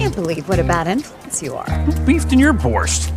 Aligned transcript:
can't 0.00 0.14
believe 0.14 0.48
what 0.48 0.58
a 0.58 0.64
bad 0.64 0.88
influence 0.88 1.42
you 1.42 1.54
are. 1.54 1.86
Beefed 2.06 2.32
in 2.32 2.38
your 2.38 2.54
borscht. 2.54 3.12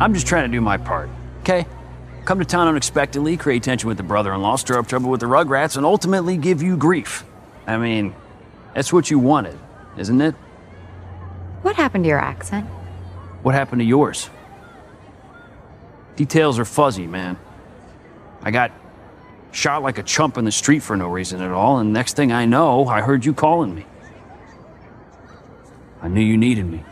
I'm 0.00 0.14
just 0.14 0.24
trying 0.24 0.48
to 0.48 0.52
do 0.52 0.60
my 0.60 0.76
part, 0.76 1.10
okay? 1.40 1.66
Come 2.24 2.38
to 2.38 2.44
town 2.44 2.68
unexpectedly, 2.68 3.36
create 3.36 3.64
tension 3.64 3.88
with 3.88 3.96
the 3.96 4.04
brother 4.04 4.32
in 4.32 4.40
law, 4.40 4.54
stir 4.54 4.78
up 4.78 4.86
trouble 4.86 5.10
with 5.10 5.18
the 5.18 5.26
Rugrats, 5.26 5.76
and 5.76 5.84
ultimately 5.84 6.36
give 6.36 6.62
you 6.62 6.76
grief. 6.76 7.24
I 7.66 7.76
mean, 7.76 8.14
that's 8.72 8.92
what 8.92 9.10
you 9.10 9.18
wanted, 9.18 9.58
isn't 9.98 10.20
it? 10.20 10.36
What 11.62 11.74
happened 11.74 12.04
to 12.04 12.08
your 12.08 12.20
accent? 12.20 12.66
What 13.42 13.56
happened 13.56 13.80
to 13.80 13.84
yours? 13.84 14.30
Details 16.14 16.60
are 16.60 16.64
fuzzy, 16.64 17.08
man. 17.08 17.36
I 18.42 18.52
got 18.52 18.70
shot 19.50 19.82
like 19.82 19.98
a 19.98 20.04
chump 20.04 20.38
in 20.38 20.44
the 20.44 20.52
street 20.52 20.84
for 20.84 20.96
no 20.96 21.08
reason 21.08 21.42
at 21.42 21.50
all, 21.50 21.78
and 21.78 21.92
next 21.92 22.14
thing 22.14 22.30
I 22.30 22.46
know, 22.46 22.86
I 22.86 23.00
heard 23.00 23.24
you 23.24 23.34
calling 23.34 23.74
me. 23.74 23.86
I 26.04 26.08
knew 26.08 26.20
you 26.20 26.36
needed 26.36 26.66
me. 26.66 26.84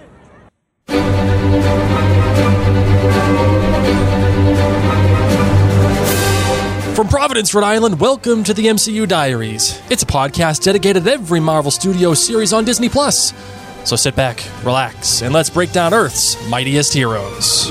From 6.94 7.08
Providence, 7.08 7.54
Rhode 7.54 7.64
Island, 7.64 8.00
welcome 8.00 8.42
to 8.42 8.54
the 8.54 8.64
MCU 8.68 9.06
Diaries. 9.06 9.78
It's 9.90 10.02
a 10.02 10.06
podcast 10.06 10.62
dedicated 10.62 11.04
to 11.04 11.12
every 11.12 11.40
Marvel 11.40 11.70
Studios 11.70 12.26
series 12.26 12.54
on 12.54 12.64
Disney 12.64 12.88
Plus. 12.88 13.34
So 13.84 13.96
sit 13.96 14.16
back, 14.16 14.42
relax, 14.64 15.20
and 15.20 15.34
let's 15.34 15.50
break 15.50 15.72
down 15.72 15.92
Earth's 15.92 16.48
mightiest 16.48 16.94
heroes. 16.94 17.68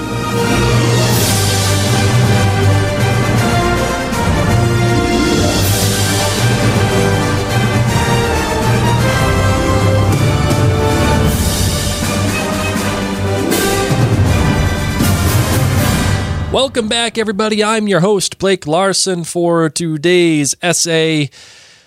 Welcome 16.52 16.90
back, 16.90 17.18
everybody. 17.18 17.64
I'm 17.64 17.88
your 17.88 18.02
host, 18.02 18.38
Blake 18.38 18.68
Larsen, 18.68 19.24
for 19.24 19.70
today's 19.70 20.54
essay. 20.62 21.30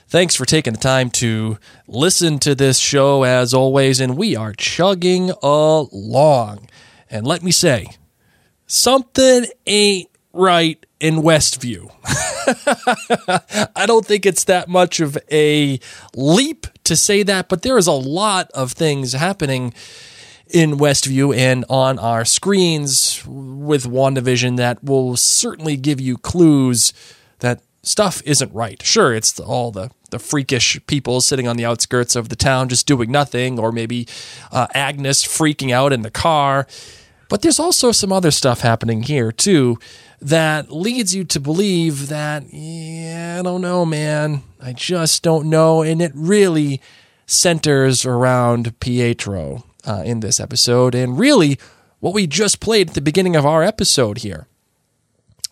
Thanks 0.08 0.34
for 0.34 0.46
taking 0.46 0.72
the 0.72 0.78
time 0.78 1.10
to 1.10 1.58
listen 1.86 2.38
to 2.38 2.54
this 2.54 2.78
show 2.78 3.24
as 3.24 3.52
always, 3.52 4.00
and 4.00 4.16
we 4.16 4.34
are 4.34 4.54
chugging 4.54 5.30
along. 5.42 6.70
And 7.10 7.26
let 7.26 7.42
me 7.42 7.50
say, 7.50 7.88
something 8.66 9.44
ain't 9.66 10.08
right 10.32 10.84
in 10.98 11.16
Westview. 11.16 11.90
I 13.76 13.84
don't 13.84 14.06
think 14.06 14.24
it's 14.24 14.44
that 14.44 14.70
much 14.70 14.98
of 14.98 15.18
a 15.30 15.78
leap 16.16 16.66
to 16.84 16.96
say 16.96 17.22
that, 17.22 17.50
but 17.50 17.60
there 17.60 17.76
is 17.76 17.86
a 17.86 17.92
lot 17.92 18.50
of 18.52 18.72
things 18.72 19.12
happening 19.12 19.74
in 20.48 20.72
Westview 20.72 21.36
and 21.36 21.64
on 21.68 21.98
our 21.98 22.24
screens 22.24 23.24
with 23.26 23.84
WandaVision 23.84 24.56
that 24.56 24.82
will 24.84 25.16
certainly 25.16 25.76
give 25.76 26.00
you 26.00 26.16
clues 26.18 26.92
that 27.40 27.62
stuff 27.82 28.22
isn't 28.24 28.52
right. 28.52 28.82
Sure, 28.82 29.14
it's 29.14 29.38
all 29.40 29.70
the 29.70 29.90
the 30.10 30.18
freakish 30.18 30.78
people 30.86 31.20
sitting 31.20 31.48
on 31.48 31.56
the 31.56 31.64
outskirts 31.64 32.14
of 32.14 32.28
the 32.28 32.36
town 32.36 32.68
just 32.68 32.86
doing 32.86 33.10
nothing, 33.10 33.58
or 33.58 33.72
maybe 33.72 34.06
uh, 34.52 34.68
Agnes 34.72 35.24
freaking 35.24 35.72
out 35.72 35.92
in 35.92 36.02
the 36.02 36.10
car. 36.10 36.68
But 37.28 37.42
there's 37.42 37.58
also 37.58 37.90
some 37.90 38.12
other 38.12 38.30
stuff 38.30 38.60
happening 38.60 39.02
here 39.02 39.32
too 39.32 39.78
that 40.20 40.70
leads 40.70 41.14
you 41.14 41.24
to 41.24 41.40
believe 41.40 42.08
that 42.08 42.44
yeah, 42.52 43.38
I 43.40 43.42
don't 43.42 43.60
know, 43.60 43.84
man. 43.84 44.42
I 44.60 44.72
just 44.72 45.22
don't 45.22 45.50
know, 45.50 45.82
and 45.82 46.00
it 46.00 46.12
really 46.14 46.80
centers 47.26 48.06
around 48.06 48.78
Pietro 48.80 49.64
uh, 49.86 50.02
in 50.04 50.20
this 50.20 50.40
episode, 50.40 50.94
and 50.94 51.18
really 51.18 51.58
what 52.00 52.14
we 52.14 52.26
just 52.26 52.60
played 52.60 52.90
at 52.90 52.94
the 52.94 53.00
beginning 53.00 53.36
of 53.36 53.46
our 53.46 53.62
episode 53.62 54.18
here. 54.18 54.46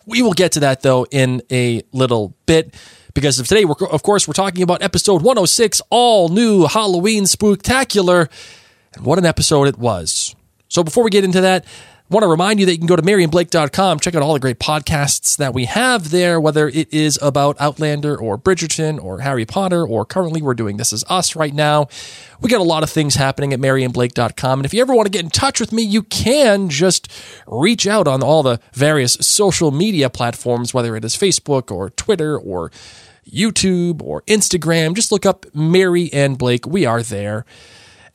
We 0.05 0.21
will 0.21 0.33
get 0.33 0.51
to 0.53 0.59
that 0.61 0.81
though 0.81 1.05
in 1.11 1.41
a 1.51 1.81
little 1.91 2.35
bit 2.45 2.75
because 3.13 3.39
of 3.39 3.47
today, 3.47 3.65
we're, 3.65 3.75
of 3.91 4.03
course, 4.03 4.27
we're 4.27 4.33
talking 4.33 4.63
about 4.63 4.81
episode 4.81 5.21
106, 5.21 5.81
all 5.89 6.29
new 6.29 6.65
Halloween 6.65 7.25
Spooktacular, 7.25 8.29
and 8.95 9.05
what 9.05 9.19
an 9.19 9.25
episode 9.25 9.67
it 9.67 9.77
was. 9.77 10.35
So 10.67 10.83
before 10.83 11.03
we 11.03 11.11
get 11.11 11.23
into 11.23 11.41
that, 11.41 11.65
want 12.13 12.23
to 12.23 12.27
remind 12.27 12.59
you 12.59 12.65
that 12.67 12.73
you 12.73 12.77
can 12.77 12.87
go 12.87 12.95
to 12.95 13.01
maryandblake.com, 13.01 13.99
check 13.99 14.13
out 14.13 14.21
all 14.21 14.33
the 14.33 14.39
great 14.39 14.59
podcasts 14.59 15.35
that 15.37 15.53
we 15.53 15.65
have 15.65 16.11
there, 16.11 16.39
whether 16.39 16.67
it 16.67 16.93
is 16.93 17.17
about 17.23 17.59
Outlander 17.59 18.15
or 18.15 18.37
Bridgerton 18.37 19.03
or 19.03 19.21
Harry 19.21 19.45
Potter, 19.45 19.85
or 19.85 20.05
currently 20.05 20.41
we're 20.41 20.53
doing 20.53 20.77
This 20.77 20.93
Is 20.93 21.03
Us 21.09 21.35
right 21.35 21.53
now. 21.53 21.87
We 22.39 22.49
got 22.49 22.61
a 22.61 22.63
lot 22.63 22.83
of 22.83 22.91
things 22.91 23.15
happening 23.15 23.51
at 23.51 23.59
maryandblake.com. 23.59 24.59
And 24.59 24.65
if 24.65 24.75
you 24.75 24.81
ever 24.81 24.93
want 24.93 25.07
to 25.07 25.11
get 25.11 25.23
in 25.23 25.31
touch 25.31 25.59
with 25.59 25.73
me, 25.73 25.81
you 25.81 26.03
can 26.03 26.69
just 26.69 27.11
reach 27.47 27.87
out 27.87 28.07
on 28.07 28.21
all 28.21 28.43
the 28.43 28.59
various 28.73 29.13
social 29.13 29.71
media 29.71 30.09
platforms, 30.09 30.71
whether 30.71 30.95
it 30.95 31.03
is 31.03 31.15
Facebook 31.15 31.71
or 31.71 31.89
Twitter 31.89 32.37
or 32.37 32.71
YouTube 33.27 34.03
or 34.03 34.21
Instagram. 34.23 34.93
Just 34.93 35.11
look 35.11 35.25
up 35.25 35.47
Mary 35.55 36.11
and 36.13 36.37
Blake. 36.37 36.67
We 36.67 36.85
are 36.85 37.01
there 37.01 37.45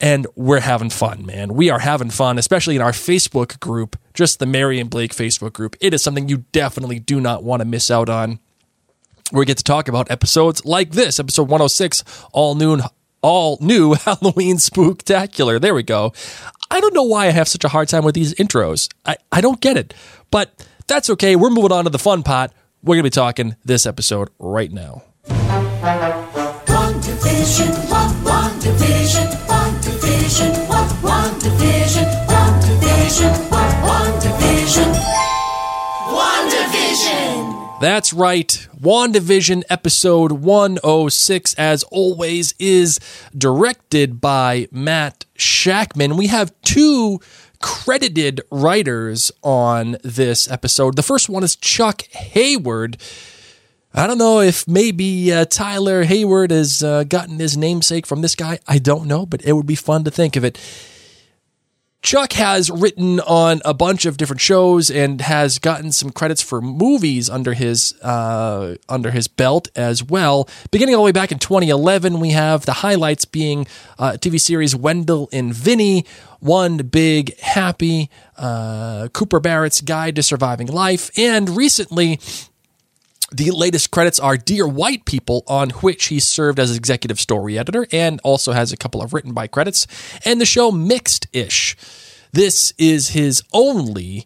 and 0.00 0.26
we're 0.36 0.60
having 0.60 0.90
fun, 0.90 1.26
man. 1.26 1.54
We 1.54 1.70
are 1.70 1.80
having 1.80 2.10
fun, 2.10 2.38
especially 2.38 2.76
in 2.76 2.82
our 2.82 2.92
Facebook 2.92 3.58
group, 3.60 3.96
just 4.14 4.38
the 4.38 4.46
Mary 4.46 4.78
and 4.78 4.88
Blake 4.88 5.12
Facebook 5.12 5.52
group. 5.52 5.76
It 5.80 5.92
is 5.92 6.02
something 6.02 6.28
you 6.28 6.44
definitely 6.52 6.98
do 7.00 7.20
not 7.20 7.42
want 7.42 7.60
to 7.60 7.64
miss 7.64 7.90
out 7.90 8.08
on. 8.08 8.38
We 9.32 9.44
get 9.44 9.58
to 9.58 9.64
talk 9.64 9.88
about 9.88 10.10
episodes 10.10 10.64
like 10.64 10.92
this, 10.92 11.18
episode 11.20 11.48
106, 11.48 12.04
all 12.32 12.54
new, 12.54 12.78
all 13.22 13.58
new 13.60 13.94
Halloween 14.04 14.56
Spooktacular. 14.56 15.60
There 15.60 15.74
we 15.74 15.82
go. 15.82 16.12
I 16.70 16.80
don't 16.80 16.94
know 16.94 17.02
why 17.02 17.26
I 17.26 17.30
have 17.30 17.48
such 17.48 17.64
a 17.64 17.68
hard 17.68 17.88
time 17.88 18.04
with 18.04 18.14
these 18.14 18.34
intros. 18.34 18.88
I, 19.04 19.16
I 19.32 19.40
don't 19.40 19.60
get 19.60 19.76
it, 19.76 19.94
but 20.30 20.66
that's 20.86 21.10
okay. 21.10 21.34
We're 21.36 21.50
moving 21.50 21.72
on 21.72 21.84
to 21.84 21.90
the 21.90 21.98
fun 21.98 22.22
pot. 22.22 22.52
We're 22.82 22.94
going 22.94 23.04
to 23.04 23.10
be 23.10 23.10
talking 23.10 23.56
this 23.64 23.84
episode 23.86 24.30
right 24.38 24.70
now. 24.70 25.02
WandaVision, 26.68 27.74
WandaVision, 27.88 28.24
WandaVision, 28.24 29.57
WandaVision, 31.28 32.08
WandaVision. 36.08 37.80
That's 37.82 38.14
right. 38.14 38.66
WandaVision 38.80 39.62
episode 39.68 40.32
106, 40.32 41.54
as 41.54 41.82
always, 41.84 42.54
is 42.58 42.98
directed 43.36 44.22
by 44.22 44.68
Matt 44.72 45.26
Shakman. 45.36 46.16
We 46.16 46.28
have 46.28 46.54
two 46.62 47.20
credited 47.60 48.40
writers 48.50 49.30
on 49.42 49.98
this 50.02 50.50
episode. 50.50 50.96
The 50.96 51.02
first 51.02 51.28
one 51.28 51.44
is 51.44 51.56
Chuck 51.56 52.04
Hayward. 52.10 52.96
I 53.92 54.06
don't 54.06 54.18
know 54.18 54.40
if 54.40 54.66
maybe 54.66 55.30
uh, 55.30 55.44
Tyler 55.44 56.04
Hayward 56.04 56.52
has 56.52 56.82
uh, 56.82 57.04
gotten 57.04 57.38
his 57.38 57.54
namesake 57.54 58.06
from 58.06 58.22
this 58.22 58.34
guy. 58.34 58.60
I 58.66 58.78
don't 58.78 59.06
know, 59.06 59.26
but 59.26 59.44
it 59.44 59.52
would 59.52 59.66
be 59.66 59.74
fun 59.74 60.04
to 60.04 60.10
think 60.10 60.34
of 60.36 60.44
it. 60.44 60.58
Chuck 62.00 62.34
has 62.34 62.70
written 62.70 63.18
on 63.20 63.60
a 63.64 63.74
bunch 63.74 64.06
of 64.06 64.16
different 64.16 64.40
shows 64.40 64.88
and 64.88 65.20
has 65.20 65.58
gotten 65.58 65.90
some 65.90 66.10
credits 66.10 66.40
for 66.40 66.60
movies 66.60 67.28
under 67.28 67.54
his 67.54 67.92
uh, 68.02 68.76
under 68.88 69.10
his 69.10 69.26
belt 69.26 69.68
as 69.74 70.02
well. 70.02 70.48
Beginning 70.70 70.94
all 70.94 71.02
the 71.02 71.06
way 71.06 71.12
back 71.12 71.32
in 71.32 71.40
2011, 71.40 72.20
we 72.20 72.30
have 72.30 72.66
the 72.66 72.74
highlights 72.74 73.24
being 73.24 73.66
uh, 73.98 74.12
TV 74.12 74.40
series 74.40 74.76
Wendell 74.76 75.28
and 75.32 75.52
Vinny, 75.52 76.06
One 76.38 76.76
Big 76.78 77.36
Happy, 77.40 78.10
uh, 78.36 79.08
Cooper 79.12 79.40
Barrett's 79.40 79.80
Guide 79.80 80.14
to 80.16 80.22
Surviving 80.22 80.68
Life, 80.68 81.10
and 81.18 81.50
recently 81.56 82.20
the 83.30 83.50
latest 83.50 83.90
credits 83.90 84.18
are 84.18 84.36
Dear 84.36 84.66
White 84.66 85.04
People, 85.04 85.44
on 85.46 85.70
which 85.70 86.06
he 86.06 86.18
served 86.20 86.58
as 86.58 86.74
executive 86.74 87.20
story 87.20 87.58
editor 87.58 87.86
and 87.92 88.20
also 88.24 88.52
has 88.52 88.72
a 88.72 88.76
couple 88.76 89.02
of 89.02 89.12
written 89.12 89.32
by 89.32 89.46
credits, 89.46 89.86
and 90.24 90.40
the 90.40 90.46
show 90.46 90.70
Mixed 90.70 91.26
Ish. 91.32 91.76
This 92.32 92.72
is 92.78 93.10
his 93.10 93.42
only 93.52 94.24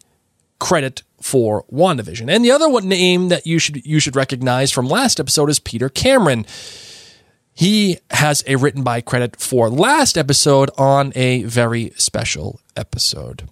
credit 0.59 1.03
for 1.21 1.63
WandaVision. 1.71 2.29
And 2.33 2.43
the 2.43 2.51
other 2.51 2.69
one 2.69 2.87
name 2.87 3.29
that 3.29 3.45
you 3.45 3.59
should 3.59 3.85
you 3.85 3.99
should 3.99 4.15
recognize 4.15 4.71
from 4.71 4.87
last 4.87 5.19
episode 5.19 5.49
is 5.49 5.59
Peter 5.59 5.89
Cameron. 5.89 6.45
He 7.53 7.99
has 8.11 8.43
a 8.47 8.55
written 8.55 8.83
by 8.83 9.01
credit 9.01 9.39
for 9.39 9.69
last 9.69 10.17
episode 10.17 10.71
on 10.77 11.13
a 11.15 11.43
very 11.43 11.91
special 11.97 12.59
episode. 12.75 13.47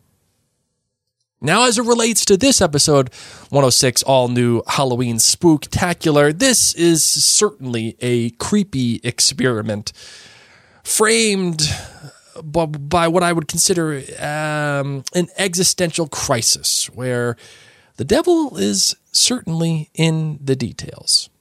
Now, 1.44 1.66
as 1.66 1.80
it 1.80 1.86
relates 1.86 2.24
to 2.26 2.38
this 2.38 2.62
episode 2.62 3.12
106, 3.50 4.04
all 4.04 4.28
new 4.28 4.62
Halloween 4.68 5.16
spooktacular, 5.16 6.38
this 6.38 6.76
is 6.76 7.04
certainly 7.04 7.98
a 8.00 8.30
creepy 8.32 9.02
experiment 9.04 9.92
framed 10.84 11.64
by 12.44 13.08
what 13.08 13.24
I 13.24 13.34
would 13.34 13.48
consider 13.48 14.04
um, 14.20 15.04
an 15.16 15.30
existential 15.36 16.08
crisis 16.08 16.86
where 16.94 17.36
the 17.98 18.06
devil 18.06 18.56
is 18.58 18.96
certainly 19.12 19.90
in 19.96 20.38
the 20.44 20.56
details. 20.56 21.32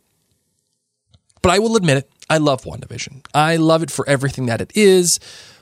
But 1.42 1.52
I 1.52 1.58
will 1.58 1.76
admit 1.76 1.98
it, 1.98 2.10
I 2.30 2.38
love 2.38 2.62
WandaVision. 2.62 3.26
I 3.34 3.56
love 3.56 3.82
it 3.82 3.90
for 3.90 4.08
everything 4.08 4.46
that 4.46 4.62
it 4.62 4.72
is 4.74 5.20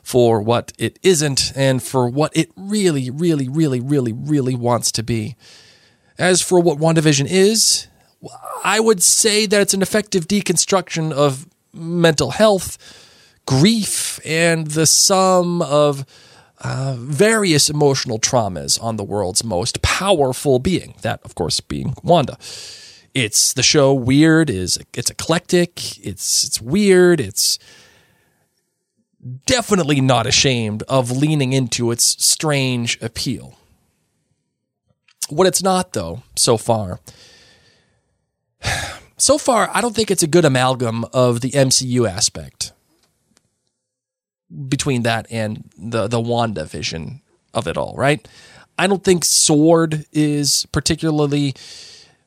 for 0.09 0.41
what 0.41 0.73
it 0.79 0.99
isn't 1.03 1.53
and 1.55 1.83
for 1.83 2.09
what 2.09 2.35
it 2.35 2.51
really, 2.57 3.11
really, 3.11 3.47
really, 3.47 3.79
really, 3.79 4.15
really 4.15 4.55
wants 4.55 4.91
to 4.91 5.03
be. 5.03 5.37
As 6.17 6.41
for 6.41 6.59
what 6.61 6.79
WandaVision 6.79 7.27
is, 7.29 7.89
I 8.65 8.81
would 8.81 9.03
say 9.03 9.45
that 9.45 9.61
it's 9.61 9.75
an 9.75 9.83
effective 9.83 10.27
deconstruction 10.27 11.13
of 11.13 11.47
mental 11.75 12.31
health, 12.31 12.79
grief, 13.45 14.19
and 14.25 14.69
the 14.69 14.87
sum 14.87 15.61
of 15.61 16.07
uh, 16.65 16.97
various 16.99 17.69
emotional 17.69 18.19
traumas 18.19 18.83
on 18.83 18.97
the 18.97 19.05
world's 19.05 19.45
most 19.45 19.83
powerful 19.83 20.59
being. 20.59 20.95
That, 21.03 21.21
of 21.23 21.35
course, 21.35 21.61
being 21.61 21.93
Wanda. 22.03 22.39
It's 23.13 23.53
the 23.53 23.63
show 23.63 23.93
weird 23.93 24.49
is 24.49 24.79
it's 24.95 25.11
eclectic, 25.11 25.99
it's 25.99 26.45
it's 26.45 26.63
weird, 26.63 27.21
it's 27.21 27.59
definitely 29.47 30.01
not 30.01 30.27
ashamed 30.27 30.83
of 30.85 31.11
leaning 31.11 31.53
into 31.53 31.91
its 31.91 32.25
strange 32.25 33.01
appeal. 33.03 33.55
What 35.29 35.47
it's 35.47 35.63
not 35.63 35.93
though 35.93 36.23
so 36.37 36.57
far 36.57 37.01
so 39.17 39.39
far 39.39 39.71
I 39.73 39.81
don't 39.81 39.95
think 39.95 40.11
it's 40.11 40.23
a 40.23 40.29
good 40.29 40.45
amalgam 40.45 41.05
of 41.13 41.41
the 41.41 41.51
MCU 41.51 42.09
aspect 42.09 42.73
between 44.69 45.03
that 45.03 45.27
and 45.31 45.69
the 45.77 46.09
the 46.09 46.21
Wanda 46.21 46.65
vision 46.65 47.21
of 47.53 47.67
it 47.67 47.77
all, 47.77 47.95
right? 47.97 48.27
I 48.79 48.87
don't 48.87 49.03
think 49.03 49.25
Sword 49.25 50.07
is 50.13 50.67
particularly 50.73 51.55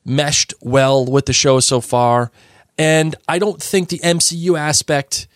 meshed 0.04 0.52
well 0.60 1.04
with 1.06 1.26
the 1.26 1.32
show 1.32 1.60
so 1.60 1.80
far, 1.80 2.30
and 2.76 3.16
I 3.26 3.38
don't 3.38 3.62
think 3.62 3.88
the 3.88 4.00
MCU 4.00 4.58
aspect 4.58 5.26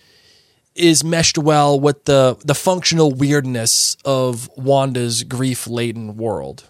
is 0.76 1.02
meshed 1.05 1.38
well 1.38 1.78
with 1.78 2.05
the 2.05 2.37
the 2.44 2.55
functional 2.55 3.12
weirdness 3.12 3.96
of 4.05 4.49
Wanda's 4.56 5.23
grief-laden 5.25 6.17
world. 6.17 6.64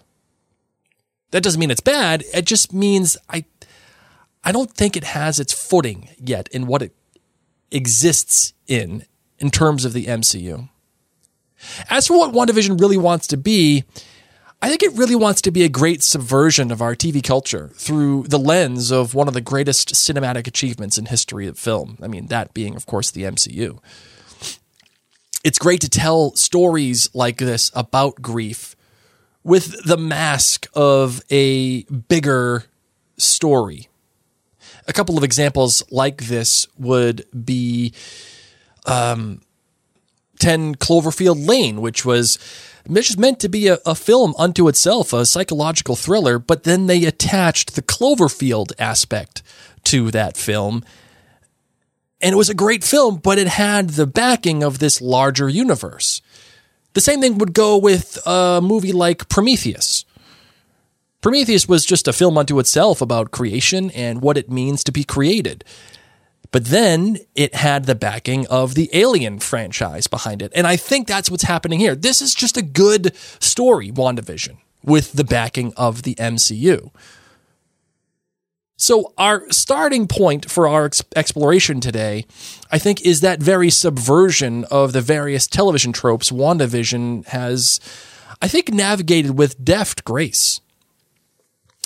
That 1.31 1.43
doesn't 1.43 1.59
mean 1.59 1.71
it's 1.71 1.81
bad. 1.81 2.23
It 2.33 2.45
just 2.45 2.73
means 2.73 3.17
I 3.29 3.45
I 4.43 4.51
don't 4.51 4.71
think 4.71 4.95
it 4.95 5.03
has 5.03 5.39
its 5.39 5.53
footing 5.53 6.09
yet 6.19 6.47
in 6.49 6.67
what 6.67 6.81
it 6.81 6.95
exists 7.71 8.53
in 8.67 9.05
in 9.39 9.51
terms 9.51 9.85
of 9.85 9.93
the 9.93 10.05
MCU. 10.05 10.69
As 11.89 12.07
for 12.07 12.17
what 12.17 12.33
WandaVision 12.33 12.79
really 12.79 12.97
wants 12.97 13.27
to 13.27 13.37
be, 13.37 13.83
I 14.61 14.69
think 14.69 14.81
it 14.81 14.93
really 14.93 15.15
wants 15.15 15.41
to 15.41 15.51
be 15.51 15.63
a 15.63 15.69
great 15.69 16.01
subversion 16.01 16.71
of 16.71 16.81
our 16.81 16.95
TV 16.95 17.23
culture 17.23 17.69
through 17.75 18.23
the 18.23 18.39
lens 18.39 18.91
of 18.91 19.13
one 19.13 19.27
of 19.27 19.35
the 19.35 19.41
greatest 19.41 19.93
cinematic 19.93 20.47
achievements 20.47 20.97
in 20.97 21.05
history 21.05 21.45
of 21.45 21.59
film. 21.59 21.97
I 22.01 22.07
mean, 22.07 22.27
that 22.27 22.53
being, 22.55 22.75
of 22.75 22.87
course, 22.87 23.11
the 23.11 23.23
MCU. 23.23 23.79
It's 25.43 25.59
great 25.59 25.81
to 25.81 25.89
tell 25.89 26.35
stories 26.35 27.09
like 27.13 27.37
this 27.37 27.71
about 27.75 28.21
grief 28.21 28.75
with 29.43 29.85
the 29.85 29.97
mask 29.97 30.67
of 30.73 31.21
a 31.29 31.83
bigger 31.83 32.65
story. 33.17 33.87
A 34.87 34.93
couple 34.93 35.17
of 35.17 35.23
examples 35.23 35.83
like 35.91 36.23
this 36.23 36.67
would 36.79 37.25
be 37.45 37.93
um, 38.87 39.41
10 40.39 40.75
Cloverfield 40.75 41.47
Lane, 41.47 41.81
which 41.81 42.03
was 42.03 42.39
just 42.95 43.19
meant 43.19 43.39
to 43.41 43.49
be 43.49 43.67
a, 43.67 43.79
a, 43.85 43.95
film 43.95 44.33
unto 44.37 44.67
itself, 44.67 45.13
a 45.13 45.25
psychological 45.25 45.95
thriller, 45.95 46.39
but 46.39 46.63
then 46.63 46.87
they 46.87 47.05
attached 47.05 47.75
the 47.75 47.81
Cloverfield 47.81 48.71
aspect 48.79 49.43
to 49.85 50.11
that 50.11 50.37
film. 50.37 50.83
And 52.21 52.33
it 52.33 52.37
was 52.37 52.49
a 52.49 52.55
great 52.55 52.83
film, 52.83 53.17
but 53.17 53.37
it 53.37 53.47
had 53.47 53.91
the 53.91 54.07
backing 54.07 54.63
of 54.63 54.79
this 54.79 55.01
larger 55.01 55.49
universe. 55.49 56.21
The 56.93 57.01
same 57.01 57.21
thing 57.21 57.37
would 57.37 57.53
go 57.53 57.77
with 57.77 58.17
a 58.25 58.59
movie 58.61 58.93
like 58.93 59.29
Prometheus. 59.29 60.03
Prometheus 61.21 61.67
was 61.67 61.85
just 61.85 62.07
a 62.07 62.13
film 62.13 62.37
unto 62.37 62.59
itself 62.59 63.01
about 63.01 63.31
creation 63.31 63.91
and 63.91 64.21
what 64.21 64.37
it 64.37 64.49
means 64.49 64.83
to 64.83 64.91
be 64.91 65.03
created. 65.03 65.63
But 66.51 66.65
then 66.65 67.17
it 67.35 67.55
had 67.55 67.85
the 67.85 67.95
backing 67.95 68.47
of 68.47 68.75
the 68.75 68.89
Alien 68.93 69.39
franchise 69.39 70.07
behind 70.07 70.41
it. 70.41 70.51
And 70.55 70.65
I 70.65 70.75
think 70.75 71.07
that's 71.07 71.29
what's 71.29 71.43
happening 71.43 71.79
here. 71.79 71.95
This 71.95 72.21
is 72.21 72.33
just 72.33 72.57
a 72.57 72.61
good 72.61 73.15
story, 73.39 73.91
WandaVision, 73.91 74.57
with 74.83 75.13
the 75.13 75.23
backing 75.23 75.73
of 75.75 76.03
the 76.03 76.15
MCU. 76.15 76.91
So, 78.79 79.11
our 79.17 79.49
starting 79.49 80.07
point 80.07 80.51
for 80.51 80.67
our 80.67 80.91
exploration 81.15 81.79
today, 81.81 82.25
I 82.71 82.77
think, 82.77 83.01
is 83.01 83.21
that 83.21 83.39
very 83.41 83.71
subversion 83.71 84.65
of 84.65 84.93
the 84.93 85.01
various 85.01 85.47
television 85.47 85.93
tropes 85.93 86.29
WandaVision 86.29 87.25
has, 87.25 87.79
I 88.39 88.47
think, 88.47 88.71
navigated 88.71 89.35
with 89.35 89.63
deft 89.63 90.03
grace. 90.03 90.61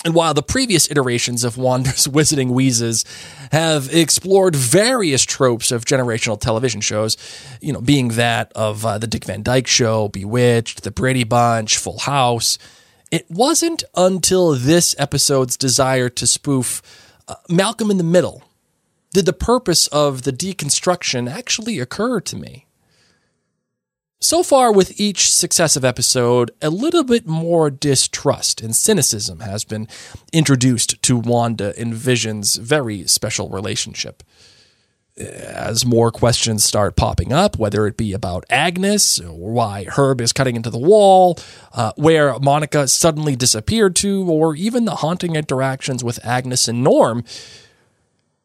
And 0.04 0.14
while 0.14 0.34
the 0.34 0.42
previous 0.42 0.90
iterations 0.90 1.44
of 1.44 1.56
Wanda's 1.56 2.08
Wizarding 2.08 2.50
Wheezes 2.50 3.04
have 3.52 3.92
explored 3.94 4.56
various 4.56 5.22
tropes 5.22 5.70
of 5.70 5.84
generational 5.84 6.40
television 6.40 6.80
shows, 6.80 7.16
you 7.60 7.72
know, 7.72 7.80
being 7.80 8.08
that 8.08 8.52
of 8.54 8.84
uh, 8.84 8.98
the 8.98 9.06
Dick 9.06 9.24
Van 9.24 9.42
Dyke 9.42 9.68
Show, 9.68 10.08
Bewitched, 10.08 10.82
The 10.82 10.90
Brady 10.90 11.24
Bunch, 11.24 11.78
Full 11.78 12.00
House, 12.00 12.58
it 13.12 13.30
wasn't 13.30 13.84
until 13.94 14.54
this 14.54 14.94
episode's 14.98 15.56
desire 15.56 16.08
to 16.08 16.26
spoof 16.26 16.82
uh, 17.28 17.34
Malcolm 17.48 17.90
in 17.90 17.98
the 17.98 18.04
Middle 18.04 18.42
did 19.12 19.26
the 19.26 19.32
purpose 19.32 19.86
of 19.88 20.22
the 20.22 20.32
deconstruction 20.32 21.30
actually 21.30 21.78
occur 21.78 22.20
to 22.20 22.36
me. 22.36 22.66
So 24.22 24.44
far, 24.44 24.72
with 24.72 25.00
each 25.00 25.28
successive 25.28 25.84
episode, 25.84 26.52
a 26.62 26.70
little 26.70 27.02
bit 27.02 27.26
more 27.26 27.72
distrust 27.72 28.60
and 28.60 28.74
cynicism 28.74 29.40
has 29.40 29.64
been 29.64 29.88
introduced 30.32 31.02
to 31.02 31.16
Wanda 31.16 31.74
and 31.76 31.92
Vision's 31.92 32.54
very 32.54 33.04
special 33.08 33.48
relationship. 33.48 34.22
As 35.16 35.84
more 35.84 36.12
questions 36.12 36.62
start 36.62 36.94
popping 36.94 37.32
up, 37.32 37.58
whether 37.58 37.84
it 37.88 37.96
be 37.96 38.12
about 38.12 38.44
Agnes, 38.48 39.18
or 39.18 39.52
why 39.52 39.86
Herb 39.88 40.20
is 40.20 40.32
cutting 40.32 40.54
into 40.54 40.70
the 40.70 40.78
wall, 40.78 41.36
uh, 41.74 41.90
where 41.96 42.38
Monica 42.38 42.86
suddenly 42.86 43.34
disappeared 43.34 43.96
to, 43.96 44.30
or 44.30 44.54
even 44.54 44.84
the 44.84 44.96
haunting 44.96 45.34
interactions 45.34 46.04
with 46.04 46.24
Agnes 46.24 46.68
and 46.68 46.84
Norm, 46.84 47.24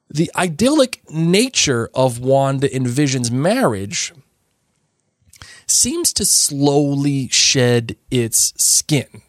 the 0.10 0.32
idyllic 0.36 1.08
nature 1.12 1.92
of 1.94 2.20
Wanda 2.20 2.68
and 2.74 2.88
Vision's 2.88 3.30
marriage 3.30 4.12
seems 5.68 6.14
to 6.14 6.26
slowly 6.26 7.28
shed 7.30 7.96
its 8.10 8.54
skin. 8.62 9.22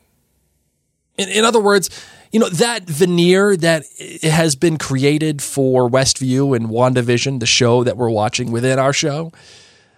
In, 1.17 1.29
in 1.29 1.45
other 1.45 1.61
words, 1.61 1.91
you 2.33 2.39
know, 2.39 2.49
that 2.51 2.85
veneer 2.85 3.57
that 3.57 3.85
has 4.23 4.55
been 4.55 4.79
created 4.79 5.43
for 5.43 5.89
Westview 5.89 6.55
and 6.55 6.69
WandaVision, 6.69 7.41
the 7.41 7.47
show 7.47 7.85
that 7.85 7.97
we're 7.97 8.11
watching 8.11 8.53
within 8.53 8.79
our 8.79 8.93
show, 8.93 9.33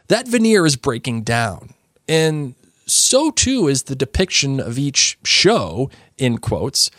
that 0.08 0.28
veneer 0.28 0.64
is 0.64 0.76
breaking 0.76 1.22
down. 1.22 1.74
And 2.08 2.54
so 2.86 3.30
too 3.30 3.68
is 3.68 3.84
the 3.84 3.96
depiction 3.96 4.60
of 4.60 4.78
each 4.78 5.18
show, 5.24 5.90
in 6.18 6.38
quotes, 6.38 6.90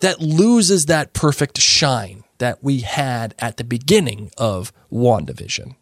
that 0.00 0.20
loses 0.20 0.86
that 0.86 1.12
perfect 1.12 1.58
shine 1.58 2.24
that 2.38 2.62
we 2.62 2.80
had 2.80 3.34
at 3.38 3.56
the 3.56 3.64
beginning 3.64 4.30
of 4.36 4.72
WandaVision. 4.92 5.76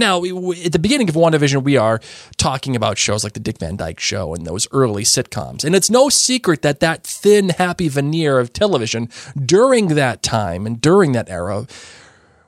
Now, 0.00 0.18
we, 0.18 0.64
at 0.64 0.72
the 0.72 0.78
beginning 0.78 1.10
of 1.10 1.14
WandaVision, 1.14 1.62
we 1.62 1.76
are 1.76 2.00
talking 2.38 2.74
about 2.74 2.96
shows 2.96 3.22
like 3.22 3.34
the 3.34 3.40
Dick 3.40 3.58
Van 3.58 3.76
Dyke 3.76 4.00
Show 4.00 4.34
and 4.34 4.46
those 4.46 4.66
early 4.72 5.02
sitcoms. 5.02 5.62
And 5.62 5.76
it's 5.76 5.90
no 5.90 6.08
secret 6.08 6.62
that 6.62 6.80
that 6.80 7.04
thin, 7.04 7.50
happy 7.50 7.88
veneer 7.88 8.38
of 8.38 8.50
television 8.50 9.10
during 9.36 9.88
that 9.88 10.22
time 10.22 10.66
and 10.66 10.80
during 10.80 11.12
that 11.12 11.28
era 11.28 11.66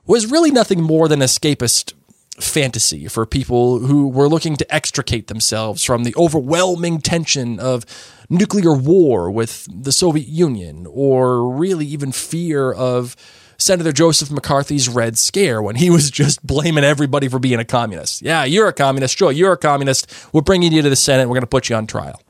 was 0.07 0.31
really 0.31 0.49
nothing 0.49 0.81
more 0.81 1.07
than 1.07 1.19
escapist 1.19 1.93
fantasy 2.39 3.07
for 3.07 3.27
people 3.27 3.77
who 3.77 4.07
were 4.07 4.27
looking 4.27 4.55
to 4.55 4.73
extricate 4.73 5.27
themselves 5.27 5.83
from 5.83 6.05
the 6.05 6.15
overwhelming 6.17 6.99
tension 6.99 7.59
of 7.59 7.85
nuclear 8.31 8.73
war 8.73 9.29
with 9.29 9.67
the 9.71 9.91
Soviet 9.91 10.27
Union 10.27 10.87
or 10.89 11.47
really 11.47 11.85
even 11.85 12.11
fear 12.11 12.71
of 12.73 13.15
Senator 13.63 13.93
Joseph 13.93 14.29
McCarthy's 14.29 14.89
Red 14.89 15.17
Scare 15.17 15.61
when 15.61 15.75
he 15.75 15.89
was 15.89 16.11
just 16.21 16.45
blaming 16.45 16.83
everybody 16.83 17.29
for 17.29 17.39
being 17.39 17.59
a 17.59 17.65
communist. 17.65 18.21
Yeah, 18.21 18.43
you're 18.43 18.67
a 18.67 18.73
communist. 18.73 19.17
Sure, 19.17 19.31
you're 19.31 19.53
a 19.53 19.57
communist. 19.57 20.11
We're 20.33 20.41
bringing 20.41 20.71
you 20.73 20.81
to 20.81 20.89
the 20.89 20.95
Senate. 20.95 21.27
We're 21.27 21.35
going 21.35 21.41
to 21.41 21.47
put 21.47 21.69
you 21.69 21.75
on 21.75 21.87
trial. 21.87 22.21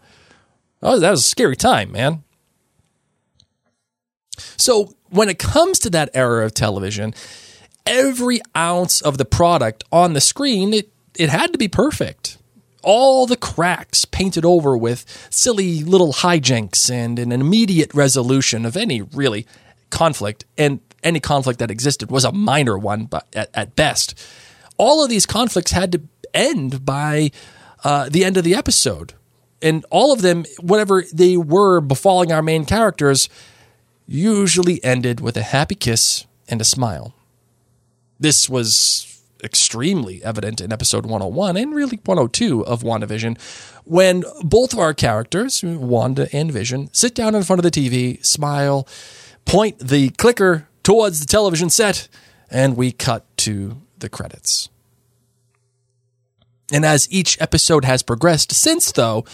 Oh, 0.82 1.00
that 1.00 1.12
was 1.12 1.22
a 1.22 1.24
scary 1.24 1.56
time, 1.56 1.92
man. 1.92 2.24
So 4.58 4.94
when 5.10 5.30
it 5.30 5.40
comes 5.40 5.80
to 5.80 5.90
that 5.92 6.10
era 6.14 6.46
of 6.46 6.54
television, 6.54 7.14
every 7.86 8.40
ounce 8.56 9.02
of 9.02 9.18
the 9.18 9.26
product 9.26 9.84
on 9.92 10.14
the 10.14 10.22
screen, 10.22 10.74
it, 10.74 10.92
it 11.18 11.30
had 11.30 11.52
to 11.52 11.58
be 11.58 11.68
perfect. 11.68 12.38
All 12.84 13.26
the 13.26 13.38
cracks 13.38 14.06
painted 14.06 14.44
over 14.44 14.76
with 14.78 15.28
silly 15.30 15.84
little 15.84 16.14
hijinks 16.14 16.92
and 16.92 17.18
an 17.18 17.32
immediate 17.32 17.94
resolution 17.94 18.66
of 18.66 18.76
any 18.76 19.02
really 19.02 19.48
conflict. 19.90 20.46
And 20.58 20.82
any 21.04 21.20
conflict 21.20 21.60
that 21.60 21.72
existed 21.72 22.12
was 22.12 22.26
a 22.26 22.32
minor 22.32 22.78
one, 22.78 23.06
but 23.06 23.28
at, 23.36 23.50
at 23.54 23.76
best. 23.76 24.20
all 24.78 25.04
of 25.04 25.10
these 25.10 25.26
conflicts 25.26 25.72
had 25.72 25.92
to 25.92 26.02
end 26.34 26.86
by 26.86 27.32
uh, 27.84 28.10
the 28.10 28.24
end 28.24 28.38
of 28.38 28.44
the 28.44 28.56
episode. 28.56 29.14
And 29.62 29.86
all 29.90 30.12
of 30.12 30.22
them, 30.22 30.46
whatever 30.60 31.04
they 31.14 31.38
were 31.38 31.80
befalling 31.80 32.32
our 32.32 32.42
main 32.42 32.66
characters, 32.66 33.30
usually 34.06 34.84
ended 34.84 35.20
with 35.20 35.38
a 35.38 35.44
happy 35.44 35.76
kiss 35.76 36.26
and 36.50 36.60
a 36.60 36.66
smile. 36.66 37.14
This 38.20 38.50
was 38.50 39.22
extremely 39.44 40.24
evident 40.24 40.62
in 40.62 40.72
episode 40.72 41.06
101 41.06 41.58
and 41.58 41.76
really 41.76 42.00
102 42.04 42.66
of 42.66 42.82
WandaVision 42.82 43.38
when 43.84 44.24
both 44.42 44.74
of 44.74 44.80
our 44.80 44.94
characters, 44.94 45.62
Wanda 45.64 46.30
and 46.34 46.52
Vision, 46.52 46.90
sit 46.94 47.14
down 47.14 47.36
in 47.36 47.44
front 47.44 47.60
of 47.60 47.70
the 47.70 47.72
TV, 47.72 48.26
smile, 48.26 48.88
point 49.46 49.80
the 49.80 50.10
clicker 50.12 50.68
towards 50.84 51.20
the 51.20 51.26
television 51.26 51.70
set, 51.70 52.08
and 52.52 52.78
we 52.78 52.92
cut 52.92 53.26
to 53.38 53.78
the 54.00 54.10
credits. 54.10 54.70
And 56.72 56.86
as 56.86 57.08
each 57.12 57.40
episode 57.42 57.86
has 57.86 58.04
progressed 58.04 58.52
since, 58.52 58.92
though, 58.92 59.26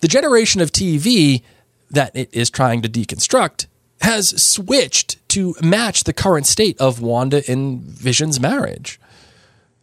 the 0.00 0.08
generation 0.08 0.60
of 0.60 0.72
TV 0.72 1.42
that 1.90 2.14
it 2.14 2.28
is 2.32 2.50
trying 2.50 2.82
to 2.82 2.88
deconstruct 2.88 3.66
has 4.02 4.42
switched 4.42 5.26
to 5.28 5.54
match 5.62 6.04
the 6.04 6.12
current 6.12 6.46
state 6.46 6.78
of 6.78 7.00
Wanda 7.00 7.42
and 7.48 7.80
Vision's 7.82 8.38
marriage. 8.40 9.00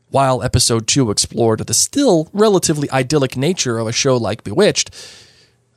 While 0.10 0.44
episode 0.44 0.88
2 0.88 1.10
explored 1.10 1.60
the 1.60 1.74
still 1.74 2.30
relatively 2.34 2.90
idyllic 2.92 3.36
nature 3.36 3.80
of 3.80 3.88
a 3.88 3.92
show 3.92 4.16
like 4.16 4.44
Bewitched, 4.44 4.92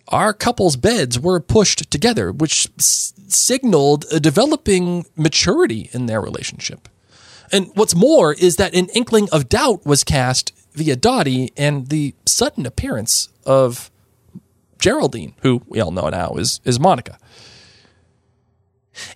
our 0.09 0.33
couple's 0.35 0.77
beds 0.77 1.19
were 1.19 1.41
pushed 1.41 1.91
together, 1.91 2.31
which 2.31 2.69
signaled 3.29 4.05
a 4.13 4.21
developing 4.21 5.07
maturity 5.17 5.91
in 5.93 6.07
their 6.07 6.21
relationship. 6.21 6.89
And 7.53 7.71
what's 7.75 7.95
more 7.95 8.33
is 8.33 8.57
that 8.57 8.75
an 8.75 8.89
inkling 8.95 9.29
of 9.31 9.49
doubt 9.49 9.87
was 9.87 10.05
cast 10.05 10.53
via 10.75 10.97
Dottie 10.97 11.53
and 11.57 11.89
the 11.89 12.15
sudden 12.27 12.67
appearance 12.67 13.29
of 13.45 13.91
Geraldine, 14.79 15.35
who 15.43 15.63
we 15.67 15.81
all 15.81 15.91
know 15.91 16.09
now 16.09 16.35
is, 16.35 16.61
is 16.65 16.79
Monica. 16.79 17.19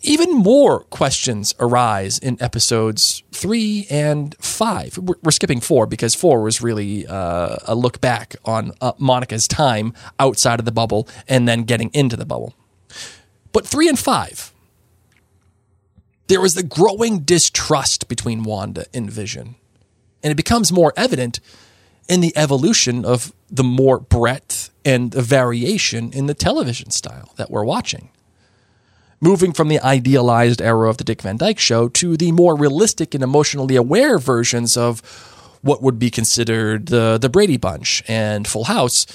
Even 0.02 0.34
more 0.34 0.80
questions 0.84 1.54
arise 1.58 2.18
in 2.18 2.40
episodes 2.40 3.22
three 3.32 3.86
and 3.90 4.36
five. 4.40 4.98
We're, 4.98 5.14
we're 5.22 5.30
skipping 5.30 5.60
four 5.60 5.86
because 5.86 6.14
four 6.14 6.42
was 6.42 6.60
really 6.60 7.06
uh, 7.06 7.56
a 7.66 7.74
look 7.74 8.00
back 8.00 8.36
on 8.44 8.72
uh, 8.80 8.92
Monica's 8.98 9.48
time 9.48 9.94
outside 10.18 10.58
of 10.58 10.66
the 10.66 10.72
bubble 10.72 11.08
and 11.28 11.48
then 11.48 11.64
getting 11.64 11.90
into 11.94 12.16
the 12.16 12.26
bubble. 12.26 12.54
But 13.52 13.66
three 13.66 13.88
and 13.88 13.98
five, 13.98 14.52
there 16.28 16.40
was 16.40 16.54
the 16.54 16.62
growing 16.62 17.20
distrust 17.20 18.08
between 18.08 18.44
Wanda 18.44 18.86
and 18.94 19.10
Vision. 19.10 19.56
And 20.22 20.30
it 20.30 20.36
becomes 20.36 20.70
more 20.70 20.92
evident 20.96 21.40
in 22.08 22.20
the 22.20 22.36
evolution 22.36 23.04
of 23.04 23.32
the 23.50 23.64
more 23.64 23.98
breadth 23.98 24.70
and 24.84 25.10
the 25.10 25.22
variation 25.22 26.12
in 26.12 26.26
the 26.26 26.34
television 26.34 26.90
style 26.90 27.32
that 27.36 27.50
we're 27.50 27.64
watching 27.64 28.10
moving 29.20 29.52
from 29.52 29.68
the 29.68 29.80
idealized 29.80 30.62
era 30.62 30.88
of 30.88 30.96
the 30.96 31.04
Dick 31.04 31.22
Van 31.22 31.36
Dyke 31.36 31.58
Show 31.58 31.88
to 31.90 32.16
the 32.16 32.32
more 32.32 32.56
realistic 32.56 33.14
and 33.14 33.22
emotionally 33.22 33.76
aware 33.76 34.18
versions 34.18 34.76
of 34.76 35.00
what 35.62 35.82
would 35.82 35.98
be 35.98 36.10
considered 36.10 36.86
the, 36.86 37.18
the 37.20 37.28
Brady 37.28 37.58
Bunch 37.58 38.02
and 38.08 38.48
Full 38.48 38.64
House, 38.64 39.06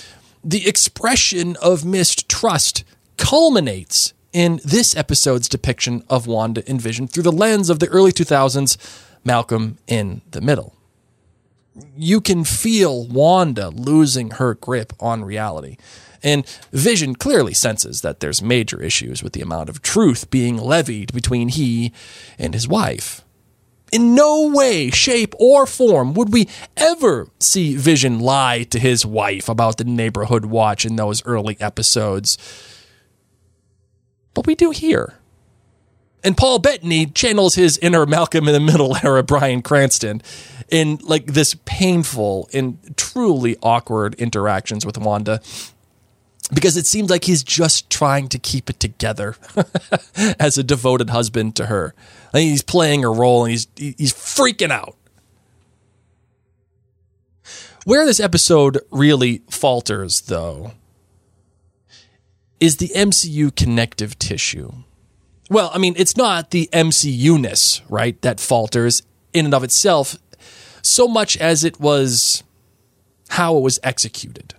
the 0.44 0.68
expression 0.68 1.56
of 1.62 1.84
mistrust 1.84 2.84
culminates 3.18 4.14
in 4.36 4.60
this 4.66 4.94
episode's 4.98 5.48
depiction 5.48 6.04
of 6.10 6.28
Wanda 6.28 6.62
and 6.68 6.82
Vision 6.82 7.08
through 7.08 7.24
the 7.24 7.32
lens 7.32 7.70
of 7.70 7.80
the 7.80 7.88
early 7.88 8.12
2000s 8.12 8.76
Malcolm 9.24 9.78
in 9.88 10.24
the 10.32 10.42
Middle. 10.42 10.76
You 11.96 12.20
can 12.20 12.44
feel 12.44 13.08
Wanda 13.08 13.70
losing 13.70 14.32
her 14.32 14.54
grip 14.54 14.92
on 15.00 15.24
reality. 15.24 15.78
And 16.22 16.46
Vision 16.74 17.16
clearly 17.16 17.54
senses 17.54 18.02
that 18.02 18.20
there's 18.20 18.42
major 18.42 18.82
issues 18.84 19.24
with 19.24 19.32
the 19.32 19.42
amount 19.42 19.70
of 19.70 19.82
truth 19.82 20.30
being 20.30 20.58
levied 20.58 21.14
between 21.14 21.48
he 21.48 21.94
and 22.38 22.54
his 22.54 22.68
wife. 22.68 23.24
In 23.94 24.16
no 24.16 24.50
way, 24.50 24.90
shape, 24.90 25.34
or 25.40 25.66
form 25.66 26.14
would 26.14 26.34
we 26.34 26.50
ever 26.76 27.30
see 27.40 27.78
Vision 27.78 28.20
lie 28.20 28.64
to 28.64 28.80
his 28.80 29.06
wife 29.06 29.48
about 29.48 29.78
the 29.78 29.86
neighborhood 29.86 30.44
watch 30.44 30.84
in 30.84 30.98
those 30.98 31.26
early 31.26 31.56
episodes. 31.62 32.38
But 34.36 34.46
we 34.46 34.54
do 34.54 34.70
here. 34.70 35.16
And 36.24 36.38
Paul 36.38 36.60
Bettany 36.60 37.08
channels 37.08 37.56
his 37.56 37.78
inner 37.80 38.06
Malcolm 38.06 38.48
in 38.48 38.54
the 38.54 38.60
Middle 38.60 38.96
era 39.04 39.24
Bryan 39.24 39.64
Cranston 39.64 40.22
in 40.70 41.00
like 41.04 41.26
this 41.26 41.56
painful 41.66 42.50
and 42.54 42.78
truly 42.98 43.58
awkward 43.64 44.14
interactions 44.16 44.86
with 44.86 44.98
Wanda 45.00 45.42
because 46.54 46.78
it 46.78 46.86
seems 46.86 47.10
like 47.10 47.24
he's 47.24 47.44
just 47.44 47.90
trying 47.90 48.28
to 48.30 48.40
keep 48.40 48.70
it 48.70 48.80
together 48.80 49.36
as 50.40 50.58
a 50.58 50.64
devoted 50.64 51.10
husband 51.10 51.56
to 51.56 51.68
her. 51.68 51.94
I 52.34 52.42
he's 52.42 52.62
playing 52.62 53.04
a 53.04 53.10
role 53.10 53.46
and 53.46 53.52
he's 53.52 53.68
he's 53.76 54.14
freaking 54.14 54.72
out. 54.72 54.96
Where 57.86 58.06
this 58.06 58.20
episode 58.20 58.80
really 58.90 59.44
falters, 59.50 60.22
though, 60.22 60.72
is 62.60 62.78
the 62.78 62.90
MCU 62.90 63.56
connective 63.56 64.18
tissue. 64.20 64.72
Well, 65.50 65.72
I 65.74 65.78
mean, 65.78 65.94
it's 65.98 66.18
not 66.18 66.52
the 66.52 66.70
MCU 66.74 67.40
ness, 67.40 67.82
right, 67.90 68.20
that 68.22 68.40
falters 68.40 69.04
in 69.34 69.46
and 69.46 69.54
of 69.54 69.64
itself, 69.64 70.18
so 70.82 71.08
much 71.08 71.38
as 71.38 71.64
it 71.64 71.80
was 71.80 72.44
how 73.30 73.58
it 73.58 73.62
was 73.62 73.80
executed 73.84 74.56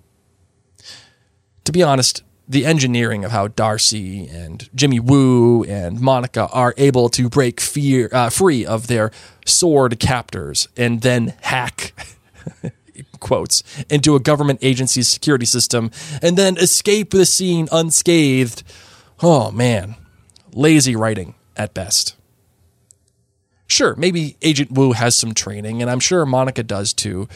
to 1.66 1.72
be 1.72 1.82
honest, 1.82 2.22
the 2.48 2.64
engineering 2.64 3.24
of 3.24 3.32
how 3.32 3.48
Darcy 3.48 4.28
and 4.28 4.70
Jimmy 4.74 5.00
Woo 5.00 5.64
and 5.64 6.00
Monica 6.00 6.48
are 6.52 6.72
able 6.76 7.08
to 7.10 7.28
break 7.28 7.60
fear, 7.60 8.08
uh, 8.12 8.30
free 8.30 8.64
of 8.64 8.86
their 8.86 9.10
sword 9.44 9.98
captors 9.98 10.68
and 10.76 11.02
then 11.02 11.34
hack. 11.42 11.92
quotes 13.20 13.62
into 13.88 14.14
a 14.14 14.20
government 14.20 14.60
agency's 14.62 15.08
security 15.08 15.46
system 15.46 15.90
and 16.22 16.36
then 16.36 16.56
escape 16.56 17.10
the 17.10 17.26
scene 17.26 17.68
unscathed. 17.72 18.62
Oh 19.22 19.50
man, 19.50 19.96
lazy 20.52 20.96
writing 20.96 21.34
at 21.56 21.74
best. 21.74 22.16
Sure, 23.68 23.96
maybe 23.96 24.36
Agent 24.42 24.70
Woo 24.70 24.92
has 24.92 25.16
some 25.16 25.34
training, 25.34 25.82
and 25.82 25.90
I'm 25.90 25.98
sure 25.98 26.24
Monica 26.24 26.62
does 26.62 26.92
too 26.92 27.28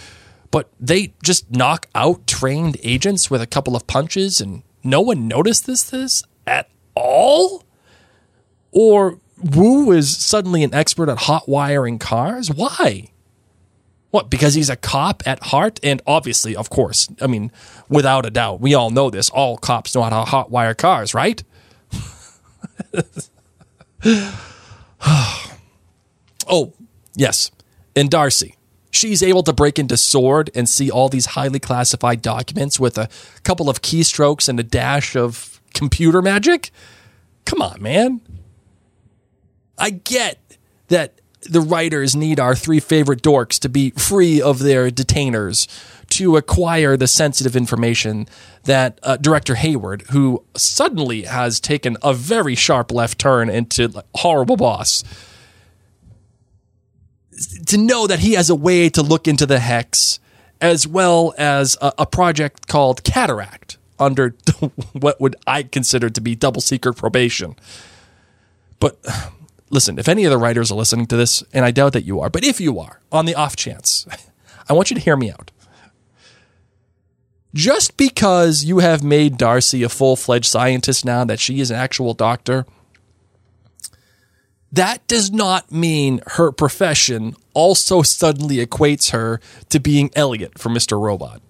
but 0.51 0.69
they 0.81 1.13
just 1.23 1.51
knock 1.51 1.87
out 1.95 2.27
trained 2.27 2.77
agents 2.83 3.31
with 3.31 3.41
a 3.41 3.47
couple 3.47 3.77
of 3.77 3.87
punches 3.87 4.41
and 4.41 4.63
no 4.83 5.01
one 5.01 5.29
noticed 5.29 5.67
this 5.67 5.83
this 5.91 6.23
at 6.47 6.69
all 6.95 7.65
or 8.73 9.19
Woo 9.43 9.91
is 9.93 10.17
suddenly 10.17 10.63
an 10.63 10.75
expert 10.75 11.09
at 11.09 11.19
hot 11.19 11.49
wiring 11.49 11.99
cars 11.99 12.51
why 12.51 13.11
what 14.11 14.31
because 14.31 14.55
he's 14.55 14.71
a 14.71 14.77
cop 14.77 15.23
at 15.27 15.43
heart 15.45 15.79
and 15.83 16.03
obviously 16.07 16.55
of 16.57 16.71
course 16.71 17.09
i 17.21 17.27
mean 17.27 17.51
without 17.89 18.27
a 18.27 18.31
doubt 18.31 18.61
we 18.61 18.75
all 18.75 18.91
know 18.91 19.11
this 19.11 19.31
all 19.31 19.57
cops 19.57 19.95
know 19.95 20.03
how 20.03 20.11
to 20.11 20.17
hot 20.31 20.51
wire 20.51 20.75
cars 20.75 21.15
right 21.15 21.43
oh 26.49 26.73
yes 27.17 27.51
and 27.95 28.11
darcy 28.11 28.57
she's 28.91 29.23
able 29.23 29.43
to 29.45 29.53
break 29.53 29.79
into 29.79 29.97
Sword 29.97 30.51
and 30.55 30.69
see 30.69 30.91
all 30.91 31.09
these 31.09 31.27
highly 31.27 31.59
classified 31.59 32.23
documents 32.23 32.79
with 32.79 32.99
a 32.99 33.09
couple 33.43 33.71
of 33.71 33.83
keystrokes 33.83 34.49
and 34.49 34.59
a 34.61 34.63
dash 34.63 35.17
of 35.17 35.61
computer 35.75 36.21
magic? 36.21 36.71
Come 37.45 37.63
on, 37.63 37.81
man. 37.83 38.21
I 39.79 39.91
get 39.91 40.59
that 40.89 41.20
the 41.43 41.61
writers 41.61 42.15
need 42.15 42.39
our 42.39 42.55
three 42.55 42.81
favorite 42.81 43.23
dorks 43.23 43.59
to 43.61 43.69
be 43.69 43.91
free 43.91 44.41
of 44.43 44.59
their 44.59 44.91
detainers 44.91 45.67
to 46.11 46.37
acquire 46.37 46.97
the 46.97 47.07
sensitive 47.07 47.57
information 47.57 48.27
that 48.65 48.99
uh, 49.03 49.17
director 49.17 49.55
Hayward, 49.55 50.03
who 50.11 50.45
suddenly 50.57 51.23
has 51.23 51.61
taken 51.61 51.97
a 52.03 52.13
very 52.13 52.55
sharp 52.55 52.93
left 52.93 53.19
turn 53.19 53.49
into 53.49 54.03
horrible 54.17 54.57
boss, 54.57 55.05
to 57.67 57.79
know 57.79 58.07
that 58.07 58.19
he 58.19 58.35
has 58.35 58.51
a 58.51 58.55
way 58.55 58.89
to 58.91 59.03
look 59.03 59.27
into 59.27 59.47
the 59.47 59.61
hex 59.61 60.21
as 60.61 60.87
well 60.87 61.33
as 61.39 61.79
a, 61.81 61.93
a 61.99 62.07
project 62.07 62.67
called 62.67 63.03
Cataract 63.03 63.79
under 63.99 64.35
what 64.93 65.21
would 65.21 65.37
I 65.47 65.63
consider 65.63 66.11
to 66.11 66.21
be 66.21 66.35
double 66.35 66.61
secret 66.61 66.95
probation. 66.95 67.57
But 68.79 68.99
listen, 69.71 69.99
if 69.99 70.09
any 70.09 70.25
of 70.25 70.31
the 70.31 70.39
writers 70.39 70.71
are 70.71 70.77
listening 70.77 71.07
to 71.07 71.17
this, 71.17 71.43
and 71.53 71.65
I 71.65 71.71
doubt 71.71 71.95
that 71.95 72.05
you 72.05 72.21
are, 72.21 72.29
but 72.29 72.45
if 72.45 72.61
you 72.61 72.79
are, 72.79 73.01
on 73.11 73.25
the 73.25 73.35
off 73.35 73.57
chance, 73.57 74.07
I 74.69 74.73
want 74.73 74.91
you 74.91 74.97
to 74.97 75.03
hear 75.03 75.17
me 75.17 75.31
out. 75.31 75.51
Just 77.55 77.97
because 77.97 78.63
you 78.65 78.79
have 78.79 79.03
made 79.03 79.37
Darcy 79.37 79.83
a 79.83 79.89
full 79.89 80.15
fledged 80.15 80.47
scientist 80.47 81.05
now, 81.05 81.25
that 81.25 81.41
she 81.41 81.61
is 81.61 81.71
an 81.71 81.77
actual 81.77 82.15
doctor, 82.15 82.65
that 84.73 85.05
does 85.09 85.33
not 85.33 85.73
mean 85.73 86.21
her 86.29 86.53
profession 86.53 87.35
also 87.55 88.03
suddenly 88.03 88.65
equates 88.65 89.11
her 89.11 89.41
to 89.69 89.81
being 89.81 90.11
Elliot 90.15 90.59
from 90.59 90.75
Mr. 90.75 91.01
Robot. 91.01 91.43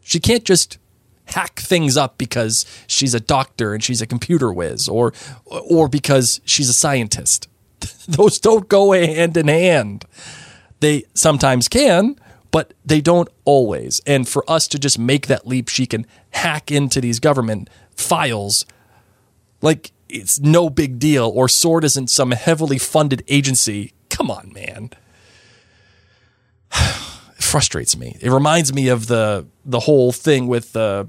She 0.00 0.18
can't 0.18 0.44
just 0.44 0.78
hack 1.26 1.60
things 1.60 1.96
up 1.96 2.18
because 2.18 2.66
she's 2.86 3.14
a 3.14 3.20
doctor 3.20 3.72
and 3.74 3.82
she's 3.82 4.02
a 4.02 4.06
computer 4.06 4.52
whiz 4.52 4.88
or 4.88 5.14
or 5.46 5.88
because 5.88 6.40
she's 6.44 6.68
a 6.68 6.74
scientist. 6.74 7.48
Those 8.08 8.38
don't 8.38 8.68
go 8.68 8.92
hand 8.92 9.36
in 9.36 9.48
hand. 9.48 10.04
They 10.80 11.04
sometimes 11.14 11.68
can, 11.68 12.16
but 12.50 12.74
they 12.84 13.00
don't 13.00 13.28
always. 13.44 14.00
And 14.06 14.28
for 14.28 14.48
us 14.50 14.68
to 14.68 14.78
just 14.78 14.98
make 14.98 15.26
that 15.26 15.46
leap, 15.46 15.68
she 15.68 15.86
can 15.86 16.06
hack 16.30 16.70
into 16.70 17.00
these 17.00 17.20
government 17.20 17.70
files 17.96 18.66
like 19.62 19.92
it's 20.08 20.38
no 20.38 20.70
big 20.70 20.98
deal, 20.98 21.32
or 21.34 21.48
Sword 21.48 21.84
isn't 21.84 22.10
some 22.10 22.30
heavily 22.30 22.78
funded 22.78 23.24
agency. 23.26 23.92
Come 24.10 24.30
on, 24.30 24.52
man. 24.54 24.90
It 27.36 27.42
frustrates 27.42 27.96
me. 27.96 28.16
It 28.20 28.30
reminds 28.30 28.72
me 28.72 28.88
of 28.88 29.08
the 29.08 29.46
the 29.64 29.80
whole 29.80 30.12
thing 30.12 30.46
with 30.46 30.72
the 30.72 31.08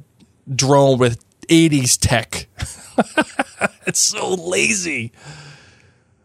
drone 0.53 0.97
with 0.97 1.23
80s 1.47 1.97
tech. 1.99 2.47
it's 3.85 3.99
so 3.99 4.33
lazy. 4.33 5.11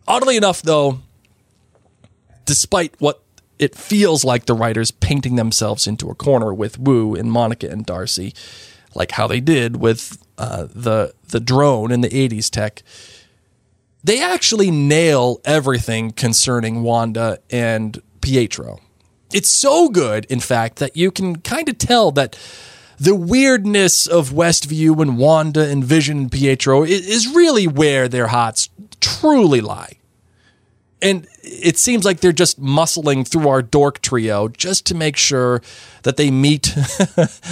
Oddly 0.06 0.36
enough, 0.36 0.62
though, 0.62 1.00
despite 2.44 2.94
what 2.98 3.22
it 3.58 3.76
feels 3.76 4.24
like 4.24 4.46
the 4.46 4.54
writers 4.54 4.90
painting 4.90 5.36
themselves 5.36 5.86
into 5.86 6.10
a 6.10 6.14
corner 6.14 6.52
with 6.52 6.78
Woo 6.78 7.14
and 7.14 7.30
Monica 7.30 7.70
and 7.70 7.84
Darcy, 7.84 8.34
like 8.94 9.12
how 9.12 9.26
they 9.26 9.40
did 9.40 9.76
with 9.76 10.18
uh, 10.38 10.66
the 10.74 11.14
the 11.28 11.40
drone 11.40 11.92
and 11.92 12.02
the 12.02 12.08
80s 12.08 12.50
tech, 12.50 12.82
they 14.02 14.22
actually 14.22 14.70
nail 14.70 15.40
everything 15.44 16.10
concerning 16.10 16.82
Wanda 16.82 17.38
and 17.50 18.00
Pietro. 18.20 18.80
It's 19.32 19.50
so 19.50 19.88
good, 19.88 20.24
in 20.26 20.40
fact, 20.40 20.76
that 20.78 20.96
you 20.96 21.10
can 21.10 21.36
kind 21.36 21.68
of 21.68 21.78
tell 21.78 22.10
that 22.12 22.36
the 22.98 23.14
weirdness 23.14 24.06
of 24.06 24.30
Westview 24.30 25.00
and 25.00 25.16
Wanda 25.16 25.68
and 25.68 25.84
Vision 25.84 26.18
and 26.18 26.32
Pietro 26.32 26.82
is 26.82 27.28
really 27.28 27.66
where 27.66 28.08
their 28.08 28.26
hearts 28.26 28.68
truly 29.20 29.60
lie. 29.60 29.96
And 31.02 31.26
it 31.42 31.78
seems 31.78 32.04
like 32.04 32.20
they're 32.20 32.32
just 32.32 32.60
muscling 32.60 33.26
through 33.26 33.48
our 33.48 33.62
dork 33.62 34.02
trio 34.02 34.48
just 34.48 34.84
to 34.86 34.94
make 34.94 35.16
sure 35.16 35.62
that 36.02 36.16
they 36.16 36.30
meet 36.30 36.62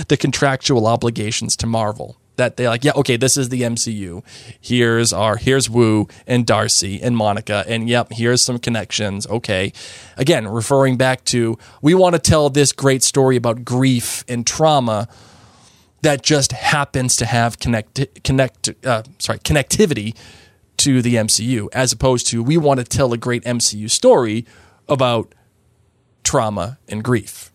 the 0.08 0.16
contractual 0.20 0.86
obligations 0.86 1.56
to 1.56 1.66
Marvel. 1.66 2.18
That 2.36 2.56
they 2.56 2.68
like, 2.68 2.84
yeah, 2.84 2.92
okay, 2.94 3.16
this 3.16 3.36
is 3.36 3.48
the 3.48 3.62
MCU. 3.62 4.22
Here's 4.60 5.12
our 5.12 5.36
here's 5.36 5.68
Woo 5.68 6.06
and 6.24 6.46
Darcy 6.46 7.02
and 7.02 7.16
Monica, 7.16 7.64
and 7.66 7.88
yep, 7.88 8.12
here's 8.12 8.42
some 8.42 8.60
connections. 8.60 9.26
Okay. 9.26 9.72
Again, 10.16 10.46
referring 10.46 10.96
back 10.96 11.24
to 11.26 11.58
we 11.82 11.94
want 11.94 12.14
to 12.14 12.20
tell 12.20 12.48
this 12.48 12.70
great 12.70 13.02
story 13.02 13.34
about 13.34 13.64
grief 13.64 14.24
and 14.28 14.46
trauma 14.46 15.08
that 16.02 16.22
just 16.22 16.52
happens 16.52 17.16
to 17.16 17.26
have 17.26 17.58
connect 17.58 18.22
connect 18.22 18.68
uh, 18.86 19.02
sorry 19.18 19.40
connectivity 19.40 20.14
to 20.78 21.02
the 21.02 21.16
MCU, 21.16 21.68
as 21.72 21.92
opposed 21.92 22.26
to 22.28 22.42
we 22.42 22.56
want 22.56 22.78
to 22.80 22.84
tell 22.84 23.12
a 23.12 23.18
great 23.18 23.44
MCU 23.44 23.90
story 23.90 24.46
about 24.88 25.34
trauma 26.24 26.78
and 26.88 27.04
grief. 27.04 27.52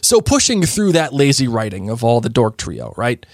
So 0.00 0.20
pushing 0.20 0.64
through 0.64 0.92
that 0.92 1.12
lazy 1.12 1.46
writing 1.46 1.88
of 1.88 2.02
all 2.02 2.20
the 2.20 2.28
dork 2.28 2.56
trio, 2.56 2.92
right? 2.96 3.24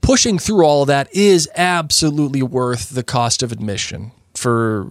Pushing 0.00 0.38
through 0.38 0.64
all 0.64 0.82
of 0.82 0.88
that 0.88 1.12
is 1.14 1.48
absolutely 1.56 2.42
worth 2.42 2.90
the 2.90 3.02
cost 3.02 3.42
of 3.42 3.52
admission 3.52 4.12
for 4.34 4.88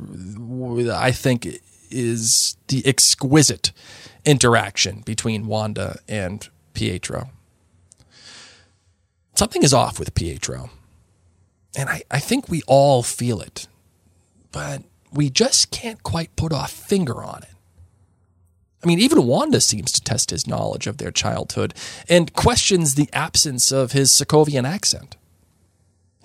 I 0.92 1.12
think 1.12 1.48
is 1.90 2.58
the 2.68 2.86
exquisite 2.86 3.72
interaction 4.26 5.02
between 5.02 5.48
Wanda 5.48 6.00
and 6.08 6.48
Pietro. 6.74 7.30
Something 9.36 9.64
is 9.64 9.74
off 9.74 10.00
with 10.00 10.14
Pietro. 10.16 10.70
And 11.78 11.90
I, 11.90 12.04
I 12.10 12.20
think 12.20 12.50
we 12.50 12.62
all 12.68 13.04
feel 13.04 13.42
it, 13.42 13.68
but 14.52 14.84
we 15.12 15.30
just 15.30 15.72
can't 15.72 16.02
quite 16.04 16.36
put 16.36 16.52
a 16.54 16.68
finger 16.68 17.24
on 17.24 17.44
it. 17.44 17.50
I 18.84 18.88
mean, 18.88 19.00
even 19.00 19.26
Wanda 19.26 19.60
seems 19.62 19.92
to 19.94 20.02
test 20.02 20.30
his 20.30 20.46
knowledge 20.46 20.86
of 20.86 20.98
their 20.98 21.12
childhood 21.12 21.74
and 22.08 22.32
questions 22.34 22.94
the 22.94 23.10
absence 23.14 23.72
of 23.72 23.94
his 23.94 24.12
Sokovian 24.12 24.64
accent. 24.64 25.18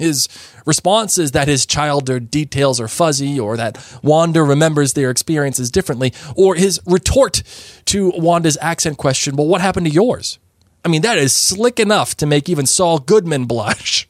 His 0.01 0.29
response 0.65 1.19
is 1.19 1.33
that 1.33 1.47
his 1.47 1.67
childhood 1.67 2.31
details 2.31 2.81
are 2.81 2.89
fuzzy, 2.89 3.39
or 3.39 3.59
that 3.59 3.79
Wanda 4.03 4.43
remembers 4.43 4.95
their 4.95 5.11
experiences 5.11 5.71
differently, 5.71 6.15
or 6.35 6.55
his 6.55 6.81
retort 6.87 7.43
to 7.85 8.11
Wanda's 8.17 8.57
accent 8.63 8.97
question, 8.97 9.37
Well, 9.37 9.47
what 9.47 9.61
happened 9.61 9.87
to 9.87 9.93
yours? 9.93 10.39
I 10.85 10.89
mean, 10.89 11.03
that 11.03 11.19
is 11.19 11.37
slick 11.37 11.79
enough 11.79 12.17
to 12.17 12.27
make 12.27 12.49
even 12.49 12.65
Saul 12.65 12.99
Goodman 12.99 13.45
blush. 13.45 14.09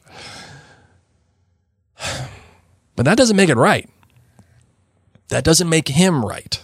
But 2.93 3.05
that 3.05 3.17
doesn't 3.17 3.37
make 3.37 3.49
it 3.49 3.55
right. 3.55 3.89
That 5.29 5.45
doesn't 5.45 5.69
make 5.69 5.87
him 5.87 6.25
right. 6.25 6.61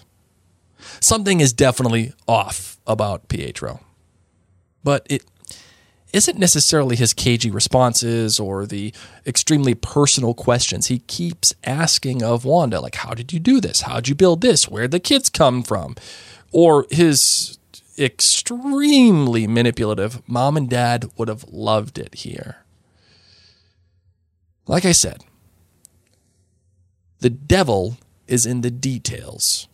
Something 0.99 1.39
is 1.39 1.53
definitely 1.53 2.13
off 2.27 2.77
about 2.85 3.29
Pietro. 3.29 3.79
But 4.83 5.07
it 5.09 5.23
isn't 6.13 6.37
necessarily 6.37 6.95
his 6.95 7.13
cagey 7.13 7.49
responses 7.49 8.39
or 8.39 8.65
the 8.65 8.93
extremely 9.25 9.73
personal 9.73 10.33
questions 10.33 10.87
he 10.87 10.99
keeps 10.99 11.53
asking 11.63 12.23
of 12.23 12.45
Wanda, 12.45 12.81
like, 12.81 12.95
How 12.95 13.13
did 13.13 13.31
you 13.31 13.39
do 13.39 13.59
this? 13.61 13.81
How'd 13.81 14.07
you 14.07 14.15
build 14.15 14.41
this? 14.41 14.67
Where'd 14.67 14.91
the 14.91 14.99
kids 14.99 15.29
come 15.29 15.63
from? 15.63 15.95
Or 16.51 16.85
his 16.89 17.57
extremely 17.99 19.47
manipulative 19.47 20.21
mom 20.27 20.57
and 20.57 20.69
dad 20.69 21.09
would 21.17 21.27
have 21.27 21.45
loved 21.49 21.97
it 21.97 22.15
here. 22.15 22.57
Like 24.67 24.85
I 24.85 24.91
said, 24.91 25.23
the 27.19 27.29
devil 27.29 27.97
is 28.27 28.45
in 28.45 28.61
the 28.61 28.71
details. 28.71 29.67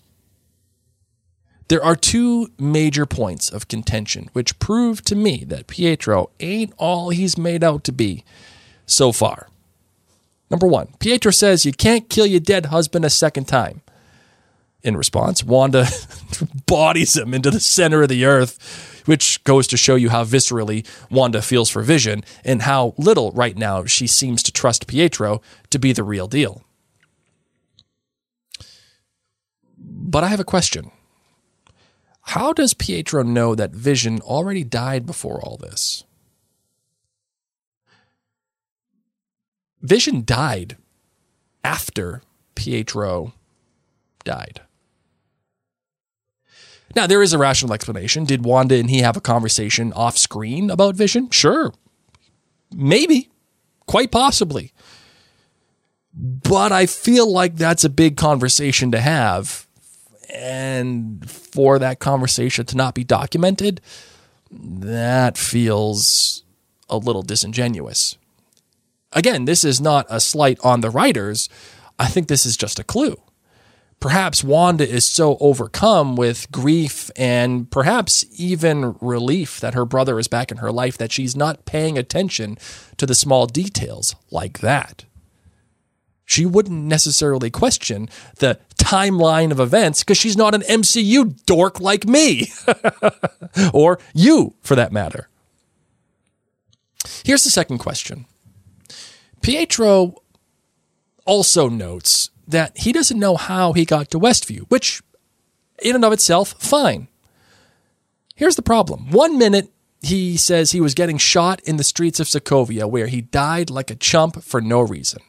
There 1.68 1.84
are 1.84 1.96
two 1.96 2.52
major 2.60 3.06
points 3.06 3.50
of 3.50 3.68
contention 3.68 4.30
which 4.34 4.60
prove 4.60 5.04
to 5.06 5.16
me 5.16 5.44
that 5.46 5.68
Pietro 5.68 6.30
ain't 6.40 6.74
all 6.78 7.10
he's 7.10 7.38
made 7.38 7.64
out 7.64 7.84
to 7.86 7.92
be 7.92 8.24
so 8.86 9.12
far. 9.12 9.48
Number 10.52 10.68
one, 10.68 10.90
Pietro 11.00 11.32
says 11.32 11.66
you 11.66 11.72
can't 11.72 12.10
kill 12.10 12.26
your 12.26 12.40
dead 12.40 12.68
husband 12.68 13.06
a 13.06 13.10
second 13.10 13.48
time. 13.48 13.82
In 14.84 14.98
response, 14.98 15.44
Wanda 15.44 15.88
bodies 16.68 17.16
him 17.16 17.34
into 17.34 17.50
the 17.50 17.62
center 17.62 18.04
of 18.04 18.10
the 18.10 18.26
earth, 18.26 19.02
which 19.06 19.44
goes 19.46 19.66
to 19.68 19.78
show 19.78 19.96
you 19.96 20.10
how 20.10 20.26
viscerally 20.26 20.86
Wanda 21.10 21.42
feels 21.42 21.70
for 21.70 21.82
Vision 21.82 22.24
and 22.44 22.64
how 22.64 22.94
little 22.98 23.32
right 23.32 23.58
now 23.58 23.86
she 23.86 24.06
seems 24.06 24.44
to 24.44 24.52
trust 24.52 24.86
Pietro 24.86 25.42
to 25.70 25.80
be 25.80 25.94
the 25.94 26.04
real 26.04 26.28
deal. 26.28 26.64
But 30.06 30.26
I 30.26 30.28
have 30.28 30.42
a 30.42 30.46
question. 30.46 30.92
How 32.24 32.52
does 32.52 32.74
Pietro 32.74 33.24
know 33.24 33.56
that 33.56 33.72
Vision 33.72 34.20
already 34.20 34.66
died 34.66 35.06
before 35.06 35.42
all 35.42 35.58
this? 35.58 36.04
Vision 39.82 40.24
died 40.26 40.76
after 41.64 42.22
Pietro 42.54 43.34
died. 44.26 44.62
Now, 46.96 47.08
there 47.08 47.24
is 47.24 47.34
a 47.34 47.38
rational 47.38 47.74
explanation. 47.74 48.26
Did 48.26 48.46
Wanda 48.46 48.76
and 48.76 48.90
he 48.90 49.00
have 49.00 49.18
a 49.18 49.22
conversation 49.22 49.94
off 49.94 50.18
screen 50.18 50.70
about 50.70 50.96
Vision? 50.96 51.30
Sure. 51.32 51.74
Maybe. 52.76 53.30
Quite 53.88 54.12
possibly. 54.12 54.74
But 56.14 56.72
I 56.74 56.88
feel 56.88 57.32
like 57.32 57.56
that's 57.56 57.86
a 57.86 57.90
big 57.90 58.18
conversation 58.18 58.92
to 58.92 59.00
have. 59.00 59.66
And 60.34 61.30
for 61.30 61.78
that 61.80 62.00
conversation 62.00 62.66
to 62.66 62.78
not 62.78 62.96
be 62.96 63.04
documented, 63.04 63.80
that 64.52 65.38
feels 65.38 66.44
a 66.90 66.98
little 66.98 67.22
disingenuous. 67.22 68.18
Again, 69.12 69.46
this 69.46 69.64
is 69.64 69.80
not 69.80 70.08
a 70.10 70.20
slight 70.20 70.60
on 70.64 70.82
the 70.82 70.90
writers. 70.90 71.50
I 72.00 72.08
think 72.08 72.28
this 72.28 72.46
is 72.46 72.58
just 72.58 72.80
a 72.80 72.84
clue. 72.84 73.22
Perhaps 74.00 74.44
Wanda 74.44 74.86
is 74.88 75.06
so 75.08 75.38
overcome 75.40 76.18
with 76.18 76.52
grief 76.52 77.10
and 77.16 77.72
perhaps 77.72 78.26
even 78.38 78.98
relief 79.00 79.62
that 79.62 79.76
her 79.76 79.86
brother 79.86 80.20
is 80.20 80.28
back 80.28 80.52
in 80.52 80.58
her 80.58 80.74
life 80.74 80.98
that 80.98 81.12
she's 81.12 81.38
not 81.38 81.64
paying 81.66 81.98
attention 81.98 82.58
to 82.98 83.06
the 83.06 83.16
small 83.16 83.46
details 83.46 84.14
like 84.30 84.60
that. 84.60 85.06
She 86.26 86.46
wouldn't 86.46 86.84
necessarily 86.84 87.50
question 87.50 88.10
the 88.40 88.60
timeline 88.84 89.52
of 89.52 89.60
events 89.60 90.04
because 90.04 90.18
she's 90.18 90.38
not 90.38 90.54
an 90.54 90.62
MCU 90.62 91.46
dork 91.46 91.80
like 91.80 92.06
me, 92.06 92.52
or 93.74 94.00
you 94.14 94.56
for 94.62 94.76
that 94.76 94.92
matter. 94.92 95.30
Here's 97.24 97.44
the 97.44 97.50
second 97.50 97.78
question 97.80 98.26
Pietro 99.42 100.16
also 101.26 101.70
notes 101.70 102.30
that 102.48 102.78
he 102.78 102.92
doesn't 102.92 103.20
know 103.20 103.38
how 103.38 103.74
he 103.74 103.86
got 103.86 104.10
to 104.12 104.20
Westview, 104.20 104.66
which, 104.70 105.02
in 105.82 105.96
and 105.96 106.04
of 106.04 106.14
itself, 106.14 106.56
fine. 106.60 107.08
Here's 108.36 108.56
the 108.56 108.62
problem. 108.62 109.12
One 109.12 109.38
minute, 109.38 109.72
he 110.02 110.36
says 110.36 110.72
he 110.72 110.82
was 110.82 110.94
getting 110.94 111.18
shot 111.18 111.62
in 111.62 111.78
the 111.78 111.84
streets 111.84 112.20
of 112.20 112.28
Sokovia, 112.28 112.90
where 112.90 113.08
he 113.08 113.22
died 113.22 113.70
like 113.70 113.90
a 113.90 113.96
chump 113.96 114.44
for 114.44 114.60
no 114.60 114.82
reason. 114.82 115.22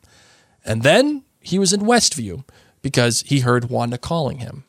And 0.65 0.83
then 0.83 1.23
he 1.39 1.59
was 1.59 1.73
in 1.73 1.83
Westview 1.83 2.45
because 2.85 3.23
he 3.23 3.41
heard 3.41 3.71
Wanda 3.71 3.97
calling 3.97 4.41
him. 4.41 4.65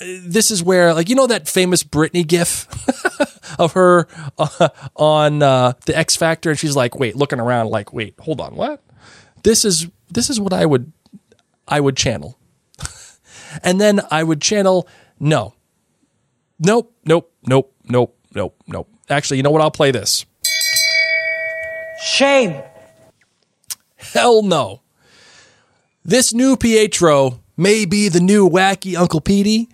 This 0.00 0.50
is 0.50 0.60
where, 0.60 0.92
like, 0.92 1.08
you 1.08 1.14
know, 1.14 1.28
that 1.28 1.48
famous 1.48 1.84
Britney 1.84 2.26
gif 2.26 2.66
of 3.58 3.74
her 3.74 4.08
uh, 4.36 4.68
on 4.96 5.42
uh, 5.44 5.74
the 5.86 5.96
X 5.96 6.16
Factor, 6.16 6.50
and 6.50 6.58
she's 6.58 6.74
like, 6.74 6.98
"Wait," 6.98 7.14
looking 7.14 7.38
around, 7.38 7.68
like, 7.68 7.94
"Wait, 7.94 8.14
hold 8.18 8.40
on, 8.40 8.56
what?" 8.56 8.82
This 9.44 9.64
is 9.64 9.86
this 10.10 10.28
is 10.28 10.40
what 10.40 10.52
I 10.52 10.66
would 10.66 10.92
I 11.68 11.80
would 11.80 11.96
channel, 11.96 12.36
and 13.62 13.80
then 13.80 14.00
I 14.10 14.24
would 14.24 14.42
channel 14.42 14.88
no, 15.20 15.54
nope, 16.58 16.92
nope, 17.06 17.32
nope, 17.46 17.72
nope, 17.84 18.18
nope, 18.34 18.56
nope. 18.66 18.88
Actually, 19.08 19.36
you 19.38 19.44
know 19.44 19.50
what? 19.50 19.62
I'll 19.62 19.70
play 19.70 19.92
this. 19.92 20.26
Shame. 22.02 22.60
Hell 23.96 24.42
no. 24.42 24.82
This 26.08 26.32
new 26.32 26.56
Pietro 26.56 27.40
may 27.56 27.84
be 27.84 28.08
the 28.08 28.20
new 28.20 28.48
wacky 28.48 28.96
Uncle 28.96 29.20
Petey, 29.20 29.68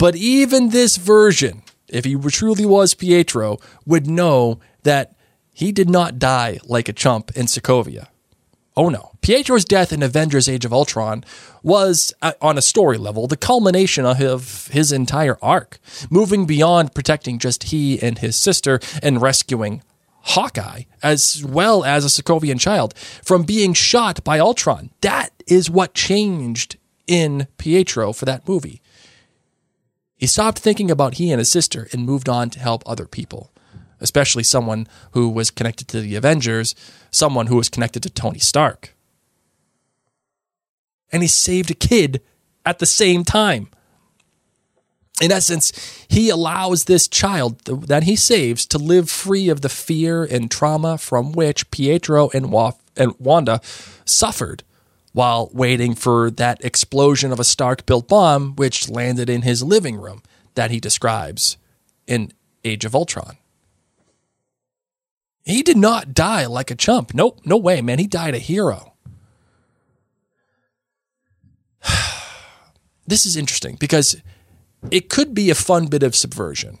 but 0.00 0.16
even 0.16 0.70
this 0.70 0.96
version, 0.96 1.62
if 1.88 2.04
he 2.04 2.16
truly 2.16 2.66
was 2.66 2.94
Pietro, 2.94 3.58
would 3.86 4.08
know 4.08 4.58
that 4.82 5.14
he 5.52 5.70
did 5.70 5.88
not 5.88 6.18
die 6.18 6.58
like 6.64 6.88
a 6.88 6.92
chump 6.92 7.30
in 7.36 7.46
Sokovia. 7.46 8.08
Oh 8.76 8.88
no. 8.88 9.12
Pietro's 9.20 9.64
death 9.64 9.92
in 9.92 10.02
Avengers 10.02 10.48
Age 10.48 10.64
of 10.64 10.72
Ultron 10.72 11.24
was, 11.62 12.12
on 12.42 12.58
a 12.58 12.62
story 12.62 12.98
level, 12.98 13.28
the 13.28 13.36
culmination 13.36 14.04
of 14.04 14.66
his 14.72 14.90
entire 14.90 15.38
arc, 15.40 15.78
moving 16.10 16.46
beyond 16.46 16.96
protecting 16.96 17.38
just 17.38 17.62
he 17.64 18.02
and 18.02 18.18
his 18.18 18.34
sister 18.34 18.80
and 19.04 19.22
rescuing 19.22 19.84
Hawkeye, 20.26 20.84
as 21.02 21.44
well 21.44 21.84
as 21.84 22.04
a 22.04 22.08
Sokovian 22.08 22.58
child, 22.58 22.94
from 22.96 23.42
being 23.42 23.74
shot 23.74 24.24
by 24.24 24.38
Ultron. 24.38 24.90
That 25.02 25.30
is 25.46 25.70
what 25.70 25.94
changed 25.94 26.76
in 27.06 27.46
Pietro 27.58 28.12
for 28.12 28.24
that 28.24 28.48
movie. 28.48 28.80
He 30.16 30.26
stopped 30.26 30.58
thinking 30.58 30.90
about 30.90 31.14
he 31.14 31.30
and 31.30 31.38
his 31.38 31.50
sister 31.50 31.88
and 31.92 32.06
moved 32.06 32.28
on 32.28 32.48
to 32.50 32.58
help 32.58 32.82
other 32.86 33.06
people, 33.06 33.52
especially 34.00 34.42
someone 34.42 34.86
who 35.10 35.28
was 35.28 35.50
connected 35.50 35.88
to 35.88 36.00
the 36.00 36.16
Avengers, 36.16 36.74
someone 37.10 37.48
who 37.48 37.56
was 37.56 37.68
connected 37.68 38.02
to 38.04 38.10
Tony 38.10 38.38
Stark. 38.38 38.94
And 41.12 41.22
he 41.22 41.28
saved 41.28 41.70
a 41.70 41.74
kid 41.74 42.22
at 42.64 42.78
the 42.78 42.86
same 42.86 43.24
time. 43.24 43.68
In 45.22 45.30
essence, 45.30 45.72
he 46.08 46.28
allows 46.28 46.84
this 46.84 47.06
child 47.06 47.60
that 47.64 48.02
he 48.02 48.16
saves 48.16 48.66
to 48.66 48.78
live 48.78 49.08
free 49.08 49.48
of 49.48 49.60
the 49.60 49.68
fear 49.68 50.24
and 50.24 50.50
trauma 50.50 50.98
from 50.98 51.32
which 51.32 51.70
Pietro 51.70 52.30
and, 52.34 52.50
Wa- 52.50 52.72
and 52.96 53.14
Wanda 53.18 53.60
suffered 54.04 54.64
while 55.12 55.50
waiting 55.52 55.94
for 55.94 56.32
that 56.32 56.64
explosion 56.64 57.30
of 57.30 57.38
a 57.38 57.44
Stark 57.44 57.86
built 57.86 58.08
bomb, 58.08 58.56
which 58.56 58.88
landed 58.88 59.30
in 59.30 59.42
his 59.42 59.62
living 59.62 59.96
room 59.96 60.20
that 60.56 60.72
he 60.72 60.80
describes 60.80 61.56
in 62.08 62.32
Age 62.64 62.84
of 62.84 62.96
Ultron. 62.96 63.36
He 65.44 65.62
did 65.62 65.76
not 65.76 66.14
die 66.14 66.46
like 66.46 66.72
a 66.72 66.74
chump. 66.74 67.14
Nope, 67.14 67.40
no 67.44 67.56
way, 67.56 67.80
man. 67.80 68.00
He 68.00 68.08
died 68.08 68.34
a 68.34 68.38
hero. 68.38 68.94
this 73.06 73.24
is 73.24 73.36
interesting 73.36 73.76
because 73.78 74.16
it 74.90 75.08
could 75.08 75.34
be 75.34 75.50
a 75.50 75.54
fun 75.54 75.86
bit 75.86 76.02
of 76.02 76.14
subversion. 76.14 76.78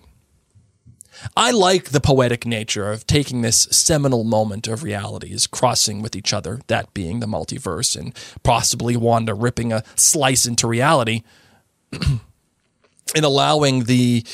I 1.36 1.52
like 1.52 1.90
the 1.90 2.00
poetic 2.00 2.44
nature 2.44 2.90
of 2.90 3.06
taking 3.06 3.42
this 3.42 3.62
seminal 3.70 4.24
moment 4.24 4.68
of 4.68 4.82
realities 4.82 5.46
crossing 5.46 6.02
with 6.02 6.16
each 6.16 6.32
other, 6.32 6.60
that 6.66 6.92
being 6.92 7.20
the 7.20 7.26
multiverse, 7.26 7.96
and 7.96 8.14
possibly 8.42 8.96
Wanda 8.96 9.32
ripping 9.32 9.72
a 9.72 9.84
slice 9.94 10.44
into 10.44 10.66
reality 10.66 11.22
and 11.92 13.24
allowing 13.24 13.84
the 13.84 14.24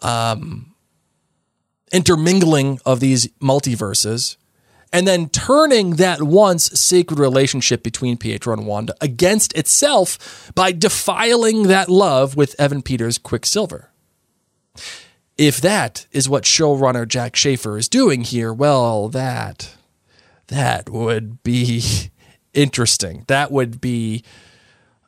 um, 0.00 0.74
intermingling 1.92 2.80
of 2.84 3.00
these 3.00 3.28
multiverses 3.40 4.36
and 4.92 5.06
then 5.06 5.28
turning 5.28 5.96
that 5.96 6.22
once 6.22 6.64
sacred 6.78 7.18
relationship 7.18 7.82
between 7.82 8.16
Pietro 8.16 8.52
and 8.52 8.66
Wanda 8.66 8.94
against 9.00 9.56
itself 9.56 10.52
by 10.54 10.72
defiling 10.72 11.64
that 11.68 11.88
love 11.88 12.36
with 12.36 12.54
Evan 12.60 12.82
Peters' 12.82 13.18
Quicksilver. 13.18 13.90
If 15.38 15.60
that 15.62 16.06
is 16.12 16.28
what 16.28 16.44
showrunner 16.44 17.08
Jac 17.08 17.34
Schaeffer 17.36 17.78
is 17.78 17.88
doing 17.88 18.22
here, 18.22 18.52
well, 18.52 19.08
that 19.08 19.74
that 20.48 20.90
would 20.90 21.42
be 21.42 21.82
interesting. 22.54 23.24
That 23.28 23.50
would 23.50 23.80
be 23.80 24.22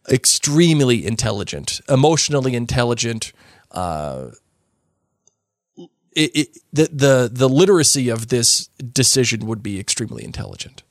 extremely 0.09 1.07
intelligent, 1.07 1.81
emotionally 1.89 2.55
intelligent. 2.55 3.33
Uh, 3.71 4.31
it, 6.15 6.31
it, 6.35 6.59
the 6.73 6.89
the 6.93 7.31
the 7.33 7.49
literacy 7.49 8.09
of 8.09 8.29
this 8.29 8.69
decision 8.69 9.47
would 9.47 9.63
be 9.63 9.79
extremely 9.79 10.25
intelligent. 10.25 10.83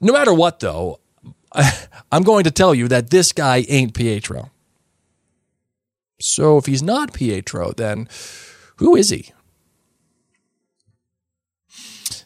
No 0.00 0.12
matter 0.12 0.32
what, 0.32 0.60
though, 0.60 1.00
I'm 2.12 2.22
going 2.22 2.44
to 2.44 2.50
tell 2.50 2.74
you 2.74 2.88
that 2.88 3.10
this 3.10 3.32
guy 3.32 3.64
ain't 3.68 3.94
Pietro. 3.94 4.50
So 6.20 6.58
if 6.58 6.66
he's 6.66 6.82
not 6.82 7.12
Pietro, 7.12 7.72
then 7.72 8.08
who 8.76 8.96
is 8.96 9.10
he? 9.10 9.32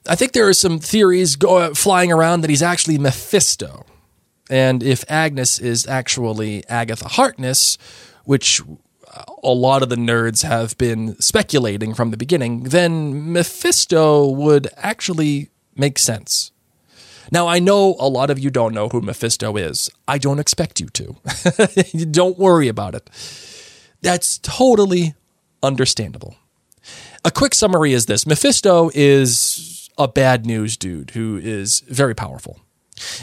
I 0.07 0.15
think 0.17 0.33
there 0.33 0.49
are 0.49 0.55
some 0.55 0.79
theories 0.79 1.37
go, 1.37 1.57
uh, 1.57 1.75
flying 1.75 2.13
around 2.13 2.43
that 2.43 2.51
he's 2.51 2.63
actually 2.63 2.99
Mephisto. 2.99 3.87
And 4.51 4.83
if 4.83 5.05
Agnes 5.09 5.59
is 5.59 5.87
actually 5.87 6.67
Agatha 6.69 7.09
Harkness, 7.09 7.79
which 8.25 8.61
a 9.43 9.51
lot 9.53 9.83
of 9.83 9.89
the 9.89 9.97
nerds 9.97 10.43
have 10.43 10.77
been 10.79 11.21
speculating 11.21 11.95
from 11.95 12.11
the 12.11 12.17
beginning, 12.17 12.65
then 12.65 13.33
Mephisto 13.33 14.29
would 14.29 14.69
actually 14.77 15.51
make 15.77 15.99
sense. 15.99 16.53
Now, 17.31 17.47
I 17.47 17.59
know 17.59 17.97
a 17.99 18.09
lot 18.09 18.31
of 18.31 18.39
you 18.39 18.51
don't 18.51 18.75
know 18.75 18.89
who 18.89 19.01
Mephisto 19.01 19.57
is. 19.57 19.91
I 20.07 20.19
don't 20.19 20.39
expect 20.39 20.81
you 20.81 20.89
to. 20.89 21.17
don't 22.11 22.39
worry 22.39 22.69
about 22.69 22.95
it. 22.95 23.09
That's 24.03 24.39
totally 24.39 25.15
understandable. 25.63 26.37
A 27.25 27.31
quick 27.31 27.55
summary 27.55 27.93
is 27.93 28.07
this 28.07 28.27
Mephisto 28.27 28.91
is 28.95 29.89
a 29.97 30.07
bad 30.07 30.45
news 30.45 30.77
dude 30.77 31.11
who 31.13 31.39
is 31.39 31.81
very 31.89 32.15
powerful. 32.15 32.61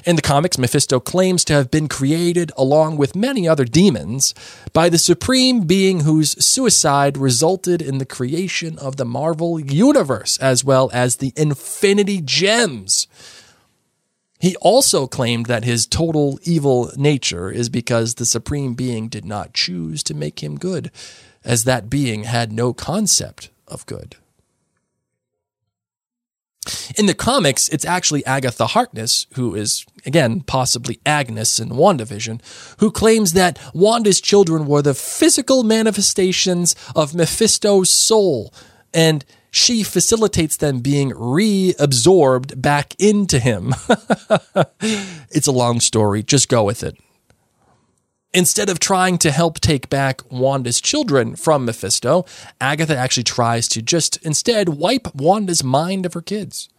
In 0.05 0.15
the 0.15 0.21
comics, 0.21 0.57
Mephisto 0.57 0.99
claims 0.99 1.45
to 1.45 1.53
have 1.53 1.71
been 1.71 1.87
created, 1.87 2.51
along 2.57 2.97
with 2.97 3.15
many 3.15 3.47
other 3.47 3.65
demons, 3.65 4.33
by 4.73 4.89
the 4.89 4.97
supreme 4.97 5.61
being 5.61 6.01
whose 6.01 6.43
suicide 6.43 7.17
resulted 7.17 7.81
in 7.81 7.97
the 7.97 8.05
creation 8.05 8.77
of 8.79 8.97
the 8.97 9.05
Marvel 9.05 9.59
Universe, 9.59 10.37
as 10.39 10.63
well 10.63 10.89
as 10.93 11.17
the 11.17 11.33
Infinity 11.35 12.21
Gems. 12.21 13.07
He 14.39 14.55
also 14.57 15.07
claimed 15.07 15.45
that 15.45 15.63
his 15.63 15.85
total 15.85 16.39
evil 16.43 16.91
nature 16.95 17.51
is 17.51 17.69
because 17.69 18.15
the 18.15 18.25
supreme 18.25 18.73
being 18.73 19.07
did 19.07 19.23
not 19.23 19.53
choose 19.53 20.01
to 20.03 20.15
make 20.15 20.41
him 20.41 20.57
good, 20.57 20.91
as 21.45 21.63
that 21.63 21.89
being 21.89 22.23
had 22.23 22.51
no 22.51 22.73
concept 22.73 23.51
of 23.67 23.85
good. 23.85 24.15
In 26.95 27.07
the 27.07 27.15
comics, 27.15 27.67
it's 27.69 27.85
actually 27.85 28.23
Agatha 28.25 28.67
Harkness, 28.67 29.25
who 29.33 29.55
is, 29.55 29.83
again, 30.05 30.41
possibly 30.41 30.99
Agnes 31.05 31.59
in 31.59 31.69
WandaVision, 31.69 32.39
who 32.79 32.91
claims 32.91 33.33
that 33.33 33.57
Wanda's 33.73 34.21
children 34.21 34.67
were 34.67 34.83
the 34.83 34.93
physical 34.93 35.63
manifestations 35.63 36.75
of 36.95 37.15
Mephisto's 37.15 37.89
soul, 37.89 38.53
and 38.93 39.25
she 39.49 39.81
facilitates 39.83 40.57
them 40.57 40.79
being 40.79 41.11
reabsorbed 41.11 42.61
back 42.61 42.93
into 42.99 43.39
him. 43.39 43.73
it's 45.31 45.47
a 45.47 45.51
long 45.51 45.79
story, 45.79 46.21
just 46.21 46.47
go 46.47 46.63
with 46.63 46.83
it. 46.83 46.95
Instead 48.33 48.69
of 48.69 48.79
trying 48.79 49.17
to 49.17 49.31
help 49.31 49.59
take 49.59 49.89
back 49.89 50.21
Wanda's 50.31 50.79
children 50.79 51.35
from 51.35 51.65
Mephisto, 51.65 52.25
Agatha 52.61 52.95
actually 52.95 53.23
tries 53.23 53.67
to 53.67 53.81
just 53.81 54.17
instead 54.25 54.69
wipe 54.69 55.13
Wanda's 55.13 55.63
mind 55.63 56.05
of 56.05 56.13
her 56.13 56.21
kids. 56.21 56.69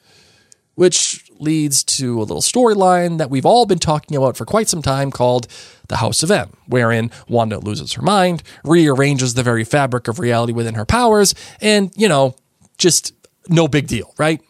Which 0.74 1.30
leads 1.38 1.84
to 1.84 2.18
a 2.18 2.24
little 2.24 2.40
storyline 2.40 3.18
that 3.18 3.28
we've 3.28 3.44
all 3.44 3.66
been 3.66 3.78
talking 3.78 4.16
about 4.16 4.38
for 4.38 4.46
quite 4.46 4.70
some 4.70 4.80
time 4.80 5.10
called 5.10 5.46
The 5.88 5.96
House 5.96 6.22
of 6.22 6.30
M, 6.30 6.56
wherein 6.66 7.10
Wanda 7.28 7.58
loses 7.58 7.92
her 7.92 8.02
mind, 8.02 8.42
rearranges 8.64 9.34
the 9.34 9.42
very 9.42 9.64
fabric 9.64 10.08
of 10.08 10.18
reality 10.18 10.54
within 10.54 10.74
her 10.74 10.86
powers, 10.86 11.34
and, 11.60 11.92
you 11.94 12.08
know, 12.08 12.36
just 12.78 13.12
no 13.48 13.68
big 13.68 13.86
deal, 13.86 14.14
right? 14.16 14.40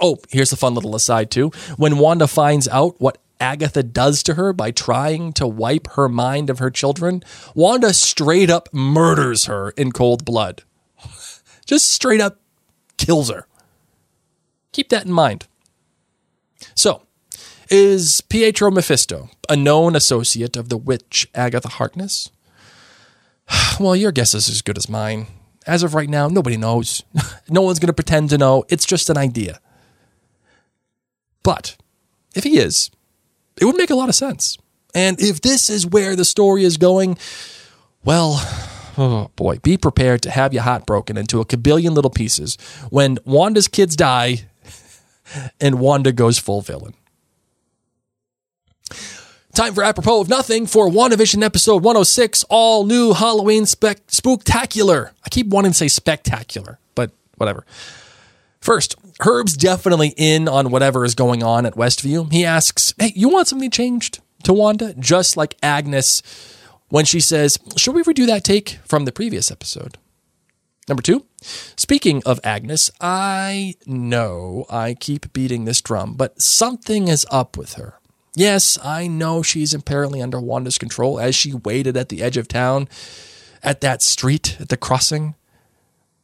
Oh, 0.00 0.16
here's 0.30 0.52
a 0.52 0.56
fun 0.56 0.74
little 0.74 0.96
aside, 0.96 1.30
too. 1.30 1.50
When 1.76 1.98
Wanda 1.98 2.26
finds 2.26 2.66
out 2.68 2.98
what 2.98 3.18
Agatha 3.40 3.82
does 3.82 4.22
to 4.24 4.34
her 4.34 4.52
by 4.52 4.70
trying 4.70 5.32
to 5.34 5.46
wipe 5.46 5.88
her 5.92 6.08
mind 6.08 6.50
of 6.50 6.58
her 6.58 6.70
children, 6.70 7.22
Wanda 7.54 7.92
straight 7.92 8.50
up 8.50 8.68
murders 8.72 9.44
her 9.46 9.70
in 9.70 9.92
cold 9.92 10.24
blood. 10.24 10.62
Just 11.66 11.90
straight 11.92 12.20
up 12.20 12.40
kills 12.96 13.30
her. 13.30 13.46
Keep 14.72 14.88
that 14.90 15.06
in 15.06 15.12
mind. 15.12 15.46
So, 16.74 17.02
is 17.70 18.20
Pietro 18.20 18.70
Mephisto 18.70 19.30
a 19.48 19.56
known 19.56 19.96
associate 19.96 20.56
of 20.56 20.68
the 20.68 20.76
witch 20.76 21.28
Agatha 21.34 21.68
Harkness? 21.68 22.30
Well, 23.78 23.94
your 23.94 24.12
guess 24.12 24.32
is 24.32 24.48
as 24.48 24.62
good 24.62 24.78
as 24.78 24.88
mine. 24.88 25.26
As 25.66 25.82
of 25.82 25.94
right 25.94 26.08
now, 26.08 26.28
nobody 26.28 26.56
knows. 26.56 27.02
no 27.48 27.60
one's 27.60 27.78
going 27.78 27.88
to 27.88 27.92
pretend 27.92 28.30
to 28.30 28.38
know. 28.38 28.64
It's 28.70 28.86
just 28.86 29.10
an 29.10 29.18
idea. 29.18 29.60
But 31.42 31.76
if 32.34 32.44
he 32.44 32.58
is, 32.58 32.90
it 33.60 33.64
would 33.64 33.76
make 33.76 33.90
a 33.90 33.94
lot 33.94 34.08
of 34.08 34.14
sense. 34.14 34.58
And 34.94 35.20
if 35.20 35.40
this 35.40 35.68
is 35.68 35.86
where 35.86 36.16
the 36.16 36.24
story 36.24 36.64
is 36.64 36.76
going, 36.76 37.18
well, 38.04 38.40
oh 38.98 39.30
boy, 39.36 39.58
be 39.58 39.76
prepared 39.76 40.22
to 40.22 40.30
have 40.30 40.54
your 40.54 40.62
heart 40.62 40.86
broken 40.86 41.16
into 41.16 41.40
a 41.40 41.44
kabillion 41.44 41.94
little 41.94 42.10
pieces 42.10 42.56
when 42.90 43.18
Wanda's 43.24 43.68
kids 43.68 43.96
die 43.96 44.46
and 45.60 45.78
Wanda 45.78 46.12
goes 46.12 46.38
full 46.38 46.62
villain. 46.62 46.94
Time 49.54 49.72
for 49.72 49.82
apropos 49.82 50.20
of 50.20 50.28
nothing 50.28 50.66
for 50.66 50.86
WandaVision 50.86 51.42
episode 51.42 51.82
106, 51.82 52.44
all 52.50 52.84
new 52.84 53.14
Halloween 53.14 53.64
spec- 53.64 54.06
spooktacular. 54.08 55.12
I 55.24 55.30
keep 55.30 55.46
wanting 55.46 55.72
to 55.72 55.78
say 55.78 55.88
spectacular, 55.88 56.78
but 56.94 57.10
whatever. 57.36 57.64
First, 58.66 58.96
Herb's 59.20 59.56
definitely 59.56 60.12
in 60.16 60.48
on 60.48 60.72
whatever 60.72 61.04
is 61.04 61.14
going 61.14 61.40
on 61.44 61.66
at 61.66 61.76
Westview. 61.76 62.32
He 62.32 62.44
asks, 62.44 62.94
Hey, 62.98 63.12
you 63.14 63.28
want 63.28 63.46
something 63.46 63.70
changed 63.70 64.18
to 64.42 64.52
Wanda? 64.52 64.92
Just 64.94 65.36
like 65.36 65.56
Agnes 65.62 66.20
when 66.88 67.04
she 67.04 67.20
says, 67.20 67.60
Should 67.76 67.94
we 67.94 68.02
redo 68.02 68.26
that 68.26 68.42
take 68.42 68.80
from 68.84 69.04
the 69.04 69.12
previous 69.12 69.52
episode? 69.52 69.98
Number 70.88 71.00
two, 71.00 71.24
speaking 71.76 72.24
of 72.26 72.40
Agnes, 72.42 72.90
I 73.00 73.74
know 73.86 74.66
I 74.68 74.94
keep 74.94 75.32
beating 75.32 75.64
this 75.64 75.80
drum, 75.80 76.14
but 76.14 76.42
something 76.42 77.06
is 77.06 77.24
up 77.30 77.56
with 77.56 77.74
her. 77.74 78.00
Yes, 78.34 78.80
I 78.82 79.06
know 79.06 79.42
she's 79.44 79.74
apparently 79.74 80.20
under 80.20 80.40
Wanda's 80.40 80.76
control 80.76 81.20
as 81.20 81.36
she 81.36 81.54
waited 81.54 81.96
at 81.96 82.08
the 82.08 82.20
edge 82.20 82.36
of 82.36 82.48
town 82.48 82.88
at 83.62 83.80
that 83.82 84.02
street 84.02 84.56
at 84.58 84.70
the 84.70 84.76
crossing. 84.76 85.36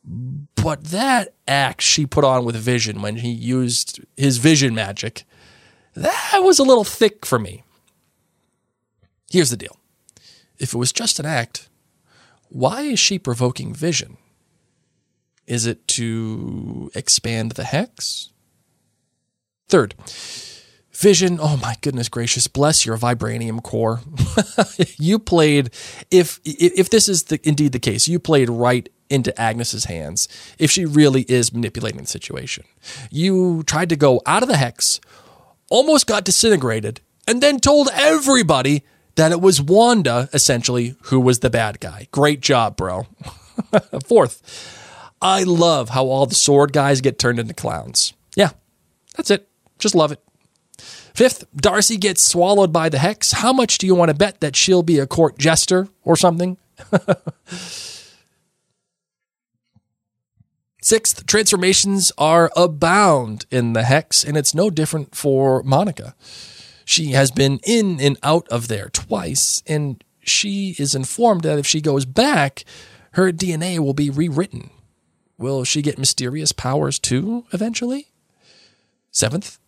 But 0.05 0.85
that 0.85 1.35
act 1.47 1.83
she 1.83 2.07
put 2.07 2.25
on 2.25 2.45
with 2.45 2.57
Vision 2.57 3.03
when 3.03 3.17
he 3.17 3.31
used 3.31 4.01
his 4.17 4.39
vision 4.39 4.75
magic, 4.75 5.25
that 5.95 6.41
was 6.43 6.59
a 6.59 6.65
little 6.65 6.85
thick 6.85 7.25
for 7.25 7.39
me. 7.39 7.63
Here's 9.31 9.51
the 9.51 9.57
deal 9.57 9.77
if 10.59 10.75
it 10.75 10.79
was 10.79 10.93
just 10.93 11.19
an 11.19 11.27
act, 11.27 11.69
why 12.49 12.83
is 12.83 12.99
she 12.99 13.19
provoking 13.19 13.75
Vision? 13.75 14.17
Is 15.47 15.67
it 15.67 15.87
to 15.89 16.91
expand 16.95 17.53
the 17.53 17.65
hex? 17.65 18.31
Third, 19.69 19.95
Vision, 20.95 21.39
oh 21.41 21.57
my 21.57 21.77
goodness 21.81 22.09
gracious, 22.09 22.47
bless 22.47 22.85
your 22.85 22.99
vibranium 22.99 23.63
core. 23.63 24.01
you 24.99 25.19
played 25.19 25.71
if 26.11 26.39
if 26.45 26.91
this 26.91 27.09
is 27.09 27.25
the, 27.25 27.41
indeed 27.49 27.73
the 27.73 27.79
case, 27.79 28.07
you 28.07 28.19
played 28.19 28.51
right 28.51 28.89
into 29.09 29.39
Agnes's 29.41 29.87
hands 29.87 30.29
if 30.59 30.71
she 30.71 30.85
really 30.85 31.23
is 31.23 31.53
manipulating 31.53 32.01
the 32.03 32.07
situation. 32.07 32.65
You 33.11 33.63
tried 33.63 33.89
to 33.89 33.97
go 33.97 34.21
out 34.27 34.43
of 34.43 34.49
the 34.49 34.57
hex, 34.57 35.01
almost 35.71 36.07
got 36.07 36.25
disintegrated, 36.25 37.01
and 37.27 37.43
then 37.43 37.59
told 37.59 37.89
everybody 37.95 38.85
that 39.15 39.33
it 39.33 39.41
was 39.41 39.63
Wanda 39.63 40.29
essentially 40.33 40.97
who 41.05 41.21
was 41.21 41.39
the 41.39 41.51
bad 41.51 41.81
guy. 41.81 42.09
Great 42.11 42.41
job, 42.41 42.77
bro. 42.77 43.07
Fourth, 44.07 45.15
I 45.21 45.43
love 45.45 45.91
how 45.91 46.07
all 46.07 46.27
the 46.27 46.35
sword 46.35 46.73
guys 46.73 47.01
get 47.01 47.19
turned 47.19 47.39
into 47.39 47.55
clowns. 47.55 48.13
Yeah, 48.37 48.51
that's 49.17 49.31
it. 49.31 49.49
Just 49.79 49.95
love 49.95 50.13
it. 50.13 50.21
Fifth, 51.15 51.45
Darcy 51.55 51.97
gets 51.97 52.23
swallowed 52.23 52.73
by 52.73 52.89
the 52.89 52.99
hex. 52.99 53.33
How 53.33 53.53
much 53.53 53.79
do 53.79 53.87
you 53.87 53.95
want 53.95 54.09
to 54.09 54.15
bet 54.15 54.41
that 54.41 54.57
she'll 54.57 54.83
be 54.83 54.99
a 54.99 55.07
court 55.07 55.39
jester 55.39 55.89
or 56.05 56.17
something? 56.17 56.57
Sixth, 60.83 61.27
transformations 61.27 62.11
are 62.19 62.51
abound 62.57 63.47
in 63.51 63.73
the 63.73 63.85
hex, 63.85 64.25
and 64.25 64.37
it's 64.37 64.53
no 64.55 64.69
different 64.69 65.15
for 65.15 65.63
Monica. 65.63 66.17
She 66.85 67.13
has 67.13 67.31
been 67.31 67.61
in 67.65 68.01
and 68.01 68.19
out 68.25 68.49
of 68.49 68.67
there 68.67 68.89
twice, 68.89 69.63
and 69.67 70.03
she 70.25 70.75
is 70.79 70.95
informed 70.97 71.43
that 71.43 71.59
if 71.59 71.67
she 71.67 71.81
goes 71.81 72.05
back, 72.05 72.65
her 73.13 73.31
DNA 73.31 73.79
will 73.79 73.95
be 73.95 74.11
rewritten. 74.11 74.71
Will 75.39 75.63
she 75.63 75.83
get 75.83 75.99
mysterious 75.99 76.51
powers 76.51 76.99
too, 76.99 77.47
eventually? 77.53 78.09
Seventh, 79.13 79.59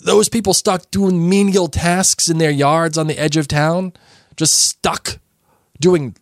those 0.00 0.28
people 0.28 0.54
stuck 0.54 0.90
doing 0.90 1.28
menial 1.28 1.68
tasks 1.68 2.28
in 2.28 2.38
their 2.38 2.50
yards 2.50 2.98
on 2.98 3.06
the 3.06 3.18
edge 3.18 3.36
of 3.36 3.48
town, 3.48 3.92
just 4.36 4.58
stuck 4.58 5.18
doing 5.80 6.16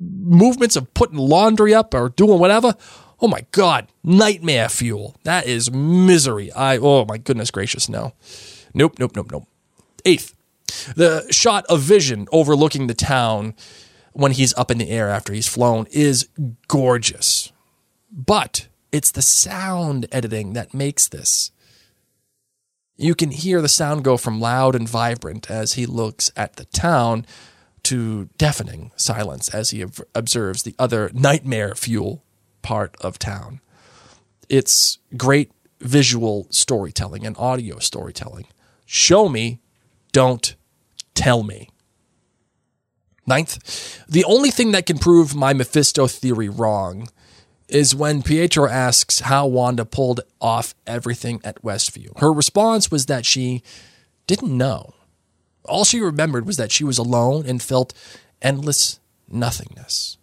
movements 0.00 0.76
of 0.76 0.92
putting 0.94 1.18
laundry 1.18 1.74
up 1.74 1.94
or 1.94 2.08
doing 2.10 2.38
whatever. 2.38 2.74
Oh 3.20 3.28
my 3.28 3.44
God, 3.50 3.88
nightmare 4.04 4.68
fuel. 4.68 5.16
That 5.24 5.46
is 5.46 5.70
misery. 5.72 6.52
I, 6.52 6.78
oh 6.78 7.04
my 7.04 7.18
goodness 7.18 7.50
gracious, 7.50 7.88
no. 7.88 8.12
Nope, 8.74 8.98
nope, 8.98 9.16
nope, 9.16 9.30
nope. 9.32 9.48
Eighth, 10.04 10.34
the 10.94 11.26
shot 11.30 11.64
of 11.68 11.80
vision 11.80 12.28
overlooking 12.30 12.86
the 12.86 12.94
town 12.94 13.54
when 14.12 14.32
he's 14.32 14.54
up 14.54 14.70
in 14.70 14.78
the 14.78 14.90
air 14.90 15.08
after 15.08 15.32
he's 15.32 15.48
flown 15.48 15.86
is 15.90 16.28
gorgeous. 16.68 17.52
But 18.10 18.68
it's 18.92 19.10
the 19.10 19.22
sound 19.22 20.06
editing 20.12 20.52
that 20.54 20.72
makes 20.72 21.08
this. 21.08 21.50
You 23.00 23.14
can 23.14 23.30
hear 23.30 23.62
the 23.62 23.68
sound 23.68 24.02
go 24.02 24.16
from 24.16 24.40
loud 24.40 24.74
and 24.74 24.88
vibrant 24.88 25.48
as 25.48 25.74
he 25.74 25.86
looks 25.86 26.32
at 26.36 26.56
the 26.56 26.64
town 26.66 27.24
to 27.84 28.28
deafening 28.36 28.90
silence 28.96 29.48
as 29.54 29.70
he 29.70 29.84
ob- 29.84 30.04
observes 30.16 30.64
the 30.64 30.74
other 30.80 31.08
nightmare 31.14 31.76
fuel 31.76 32.24
part 32.60 32.96
of 33.00 33.16
town. 33.16 33.60
It's 34.48 34.98
great 35.16 35.52
visual 35.80 36.48
storytelling 36.50 37.24
and 37.24 37.36
audio 37.38 37.78
storytelling. 37.78 38.46
Show 38.84 39.28
me, 39.28 39.60
don't 40.10 40.56
tell 41.14 41.44
me. 41.44 41.70
Ninth, 43.28 44.04
the 44.08 44.24
only 44.24 44.50
thing 44.50 44.72
that 44.72 44.86
can 44.86 44.98
prove 44.98 45.36
my 45.36 45.52
Mephisto 45.52 46.08
theory 46.08 46.48
wrong 46.48 47.08
is 47.68 47.94
when 47.94 48.22
Pietro 48.22 48.68
asks 48.68 49.20
how 49.20 49.46
Wanda 49.46 49.84
pulled 49.84 50.20
off 50.40 50.74
everything 50.86 51.40
at 51.44 51.62
Westview. 51.62 52.18
Her 52.18 52.32
response 52.32 52.90
was 52.90 53.06
that 53.06 53.26
she 53.26 53.62
didn't 54.26 54.56
know. 54.56 54.94
All 55.64 55.84
she 55.84 56.00
remembered 56.00 56.46
was 56.46 56.56
that 56.56 56.72
she 56.72 56.84
was 56.84 56.98
alone 56.98 57.44
and 57.46 57.62
felt 57.62 57.92
endless 58.40 59.00
nothingness. 59.28 60.16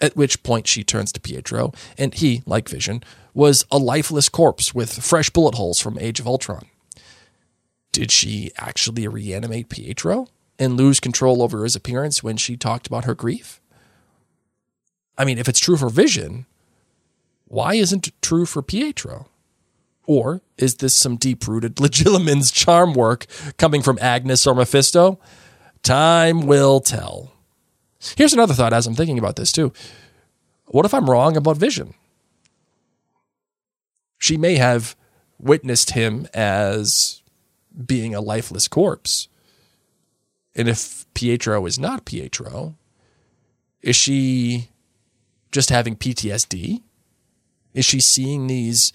At 0.00 0.16
which 0.16 0.42
point 0.42 0.66
she 0.66 0.84
turns 0.84 1.12
to 1.12 1.20
Pietro, 1.20 1.72
and 1.98 2.14
he, 2.14 2.42
like 2.46 2.68
Vision, 2.68 3.02
was 3.34 3.66
a 3.70 3.78
lifeless 3.78 4.28
corpse 4.28 4.74
with 4.74 5.02
fresh 5.02 5.28
bullet 5.30 5.56
holes 5.56 5.80
from 5.80 5.98
Age 5.98 6.20
of 6.20 6.26
Ultron. 6.26 6.66
Did 7.92 8.10
she 8.10 8.50
actually 8.56 9.08
reanimate 9.08 9.68
Pietro 9.68 10.28
and 10.58 10.76
lose 10.76 11.00
control 11.00 11.42
over 11.42 11.64
his 11.64 11.76
appearance 11.76 12.22
when 12.22 12.36
she 12.36 12.56
talked 12.56 12.86
about 12.86 13.04
her 13.04 13.14
grief? 13.14 13.60
I 15.16 15.24
mean, 15.24 15.38
if 15.38 15.48
it's 15.48 15.58
true 15.60 15.76
for 15.76 15.90
Vision, 15.90 16.46
why 17.48 17.74
isn't 17.74 18.06
it 18.06 18.22
true 18.22 18.46
for 18.46 18.62
Pietro? 18.62 19.28
Or 20.06 20.42
is 20.56 20.76
this 20.76 20.94
some 20.94 21.16
deep 21.16 21.46
rooted 21.46 21.76
Legilimens 21.76 22.52
charm 22.52 22.94
work 22.94 23.26
coming 23.56 23.82
from 23.82 23.98
Agnes 24.00 24.46
or 24.46 24.54
Mephisto? 24.54 25.18
Time 25.82 26.46
will 26.46 26.80
tell. 26.80 27.32
Here's 28.16 28.32
another 28.32 28.54
thought 28.54 28.72
as 28.72 28.86
I'm 28.86 28.94
thinking 28.94 29.18
about 29.18 29.36
this 29.36 29.52
too. 29.52 29.72
What 30.66 30.84
if 30.84 30.94
I'm 30.94 31.10
wrong 31.10 31.36
about 31.36 31.56
Vision? 31.56 31.94
She 34.18 34.36
may 34.36 34.56
have 34.56 34.96
witnessed 35.38 35.90
him 35.90 36.26
as 36.34 37.22
being 37.86 38.14
a 38.14 38.20
lifeless 38.20 38.68
corpse. 38.68 39.28
And 40.54 40.68
if 40.68 41.06
Pietro 41.14 41.64
is 41.66 41.78
not 41.78 42.04
Pietro, 42.04 42.76
is 43.80 43.96
she 43.96 44.70
just 45.52 45.70
having 45.70 45.96
PTSD? 45.96 46.82
Is 47.74 47.84
she 47.84 48.00
seeing 48.00 48.46
these 48.46 48.92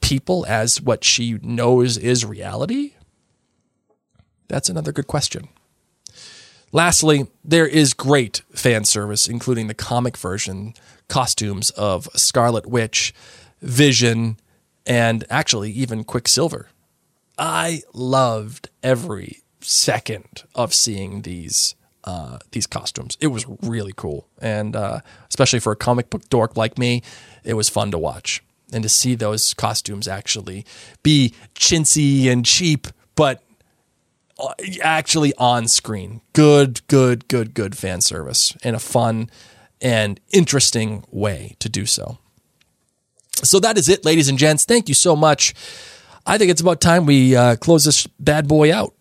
people 0.00 0.46
as 0.48 0.80
what 0.80 1.04
she 1.04 1.38
knows 1.42 1.96
is 1.96 2.24
reality? 2.24 2.92
That's 4.48 4.68
another 4.68 4.92
good 4.92 5.06
question. 5.06 5.48
Lastly, 6.70 7.26
there 7.44 7.66
is 7.66 7.94
great 7.94 8.42
fan 8.52 8.84
service, 8.84 9.26
including 9.26 9.68
the 9.68 9.74
comic 9.74 10.16
version 10.16 10.74
costumes 11.08 11.70
of 11.70 12.08
Scarlet 12.14 12.66
Witch, 12.66 13.14
Vision, 13.62 14.38
and 14.86 15.24
actually 15.30 15.70
even 15.70 16.04
Quicksilver. 16.04 16.68
I 17.38 17.82
loved 17.94 18.68
every 18.82 19.42
second 19.60 20.44
of 20.54 20.74
seeing 20.74 21.22
these 21.22 21.74
uh, 22.04 22.38
these 22.52 22.66
costumes. 22.66 23.16
It 23.20 23.28
was 23.28 23.46
really 23.62 23.92
cool, 23.96 24.28
and 24.40 24.74
uh, 24.76 25.00
especially 25.28 25.60
for 25.60 25.72
a 25.72 25.76
comic 25.76 26.10
book 26.10 26.28
dork 26.28 26.56
like 26.56 26.78
me, 26.78 27.02
it 27.44 27.54
was 27.54 27.68
fun 27.68 27.90
to 27.90 27.98
watch 27.98 28.42
and 28.72 28.82
to 28.82 28.88
see 28.88 29.14
those 29.14 29.54
costumes 29.54 30.06
actually 30.06 30.64
be 31.02 31.34
chintzy 31.54 32.30
and 32.30 32.44
cheap, 32.44 32.86
but 33.14 33.42
uh, 34.38 34.52
actually 34.82 35.32
on 35.38 35.68
screen. 35.68 36.20
Good, 36.32 36.86
good, 36.86 37.28
good, 37.28 37.54
good 37.54 37.76
fan 37.76 38.00
service 38.00 38.56
in 38.62 38.74
a 38.74 38.78
fun 38.78 39.30
and 39.80 40.20
interesting 40.32 41.04
way 41.10 41.56
to 41.60 41.68
do 41.68 41.86
so. 41.86 42.18
So 43.42 43.60
that 43.60 43.78
is 43.78 43.88
it, 43.88 44.04
ladies 44.04 44.28
and 44.28 44.38
gents. 44.38 44.64
Thank 44.64 44.88
you 44.88 44.94
so 44.94 45.14
much. 45.14 45.54
I 46.26 46.36
think 46.38 46.50
it's 46.50 46.60
about 46.60 46.80
time 46.80 47.06
we 47.06 47.36
uh, 47.36 47.56
close 47.56 47.84
this 47.84 48.06
bad 48.18 48.48
boy 48.48 48.74
out. 48.74 48.94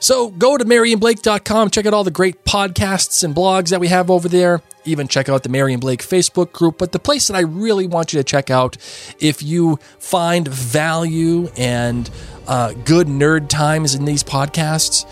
So 0.00 0.30
go 0.30 0.56
to 0.56 0.64
MarionBlake.com, 0.64 1.70
check 1.70 1.86
out 1.86 1.94
all 1.94 2.04
the 2.04 2.10
great 2.10 2.44
podcasts 2.44 3.24
and 3.24 3.34
blogs 3.34 3.70
that 3.70 3.80
we 3.80 3.88
have 3.88 4.10
over 4.10 4.28
there. 4.28 4.62
Even 4.84 5.08
check 5.08 5.28
out 5.28 5.42
the 5.42 5.48
Marion 5.48 5.80
Blake 5.80 6.02
Facebook 6.02 6.52
group. 6.52 6.78
But 6.78 6.92
the 6.92 6.98
place 6.98 7.26
that 7.26 7.36
I 7.36 7.40
really 7.40 7.86
want 7.86 8.12
you 8.12 8.20
to 8.20 8.24
check 8.24 8.48
out 8.48 8.76
if 9.18 9.42
you 9.42 9.78
find 9.98 10.46
value 10.48 11.48
and 11.56 12.08
uh, 12.46 12.72
good 12.84 13.08
nerd 13.08 13.48
times 13.48 13.94
in 13.94 14.04
these 14.04 14.22
podcasts, 14.24 15.04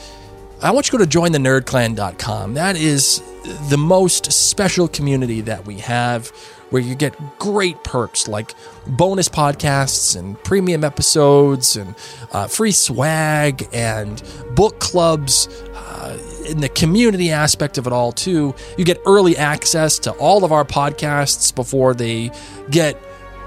I 0.62 0.70
want 0.70 0.87
you 0.87 0.99
to 0.99 1.05
go 1.05 1.11
to 1.11 1.18
jointhenerdclan.com. 1.18 2.55
That 2.55 2.77
is 2.77 3.22
the 3.68 3.77
most 3.77 4.33
special 4.33 4.88
community 4.88 5.42
that 5.42 5.66
we 5.66 5.79
have 5.81 6.33
where 6.70 6.83
you 6.83 6.94
get 6.94 7.14
great 7.38 7.83
perks 7.85 8.26
like 8.29 8.55
bonus 8.87 9.29
podcasts 9.29 10.16
and 10.16 10.42
premium 10.42 10.85
episodes 10.85 11.76
and 11.76 11.94
uh, 12.33 12.46
free 12.46 12.72
swag 12.72 13.68
and 13.72 14.22
book 14.55 14.79
clubs. 14.81 15.48
Uh, 15.74 16.18
in 16.48 16.61
the 16.61 16.68
community 16.68 17.31
aspect 17.31 17.79
of 17.79 17.87
it 17.87 17.92
all, 17.92 18.12
too, 18.12 18.55
you 18.79 18.85
get 18.85 19.00
early 19.07 19.37
access 19.37 19.98
to 19.98 20.12
all 20.12 20.44
of 20.44 20.52
our 20.52 20.64
podcasts 20.64 21.55
before 21.55 21.94
they 21.94 22.31
get 22.70 23.00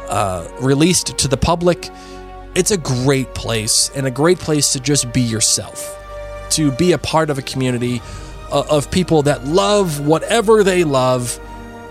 uh, 0.10 0.48
released 0.62 1.18
to 1.18 1.28
the 1.28 1.38
public. 1.38 1.90
It's 2.56 2.72
a 2.72 2.78
great 2.78 3.34
place 3.36 3.92
and 3.96 4.08
a 4.08 4.12
great 4.12 4.40
place 4.40 4.74
to 4.74 4.80
just 4.80 5.14
be 5.14 5.22
yourself, 5.22 5.98
to 6.52 6.72
be 6.72 6.94
a 6.94 6.98
part 6.98 7.30
of 7.30 7.38
a 7.38 7.42
community 7.42 8.02
uh, 8.52 8.64
of 8.70 8.90
people 8.92 9.22
that 9.24 9.46
love 9.46 10.06
whatever 10.06 10.64
they 10.64 10.84
love 10.84 11.40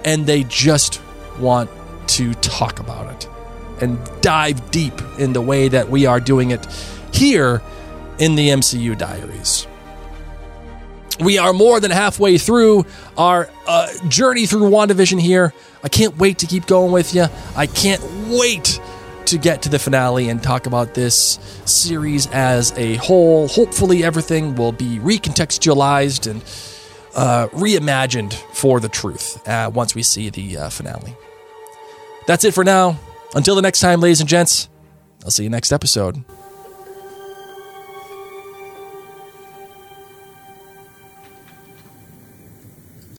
and 0.04 0.26
they 0.26 0.42
just 0.44 1.00
want 1.38 1.70
to 2.09 2.35
talk 2.35 2.81
about 2.81 3.12
it 3.12 3.29
and 3.81 3.98
dive 4.20 4.70
deep 4.70 4.94
in 5.18 5.33
the 5.33 5.40
way 5.40 5.68
that 5.68 5.88
we 5.88 6.07
are 6.07 6.20
doing 6.20 6.51
it 6.51 6.66
here 7.12 7.62
in 8.18 8.35
the 8.35 8.48
MCU 8.48 8.96
Diaries. 8.96 9.66
We 11.20 11.38
are 11.38 11.53
more 11.53 11.81
than 11.81 11.90
halfway 11.90 12.38
through 12.38 12.87
our 13.16 13.51
uh, 13.66 13.88
journey 14.09 14.46
through 14.46 14.70
WandaVision 14.70 15.20
here. 15.20 15.53
I 15.83 15.88
can't 15.88 16.16
wait 16.16 16.38
to 16.38 16.46
keep 16.46 16.66
going 16.66 16.92
with 16.92 17.14
you. 17.14 17.27
I 17.57 17.66
can't 17.66 18.03
wait 18.29 18.81
to 19.27 19.37
get 19.37 19.62
to 19.62 19.68
the 19.68 19.79
finale 19.79 20.29
and 20.29 20.42
talk 20.42 20.66
about 20.66 20.94
this 20.94 21.38
series 21.64 22.29
as 22.29 22.72
a 22.79 22.94
whole. 22.96 23.48
Hopefully, 23.48 24.05
everything 24.05 24.55
will 24.55 24.72
be 24.72 24.98
recontextualized 25.01 26.31
and 26.31 26.42
uh, 27.14 27.48
reimagined 27.48 28.35
for 28.55 28.81
the 28.81 28.88
truth 28.88 29.46
uh, 29.48 29.70
once 29.74 29.94
we 29.94 30.03
see 30.03 30.31
the 30.31 30.57
uh, 30.57 30.70
finale. 30.70 31.16
That's 32.28 32.44
it 32.44 32.52
for 32.52 32.62
now. 32.62 33.00
Until 33.34 33.54
the 33.54 33.62
next 33.62 33.80
time, 33.80 34.00
ladies 34.02 34.20
and 34.20 34.28
gents, 34.28 34.68
I'll 35.24 35.30
see 35.30 35.44
you 35.44 35.48
next 35.48 35.72
episode. 35.72 36.22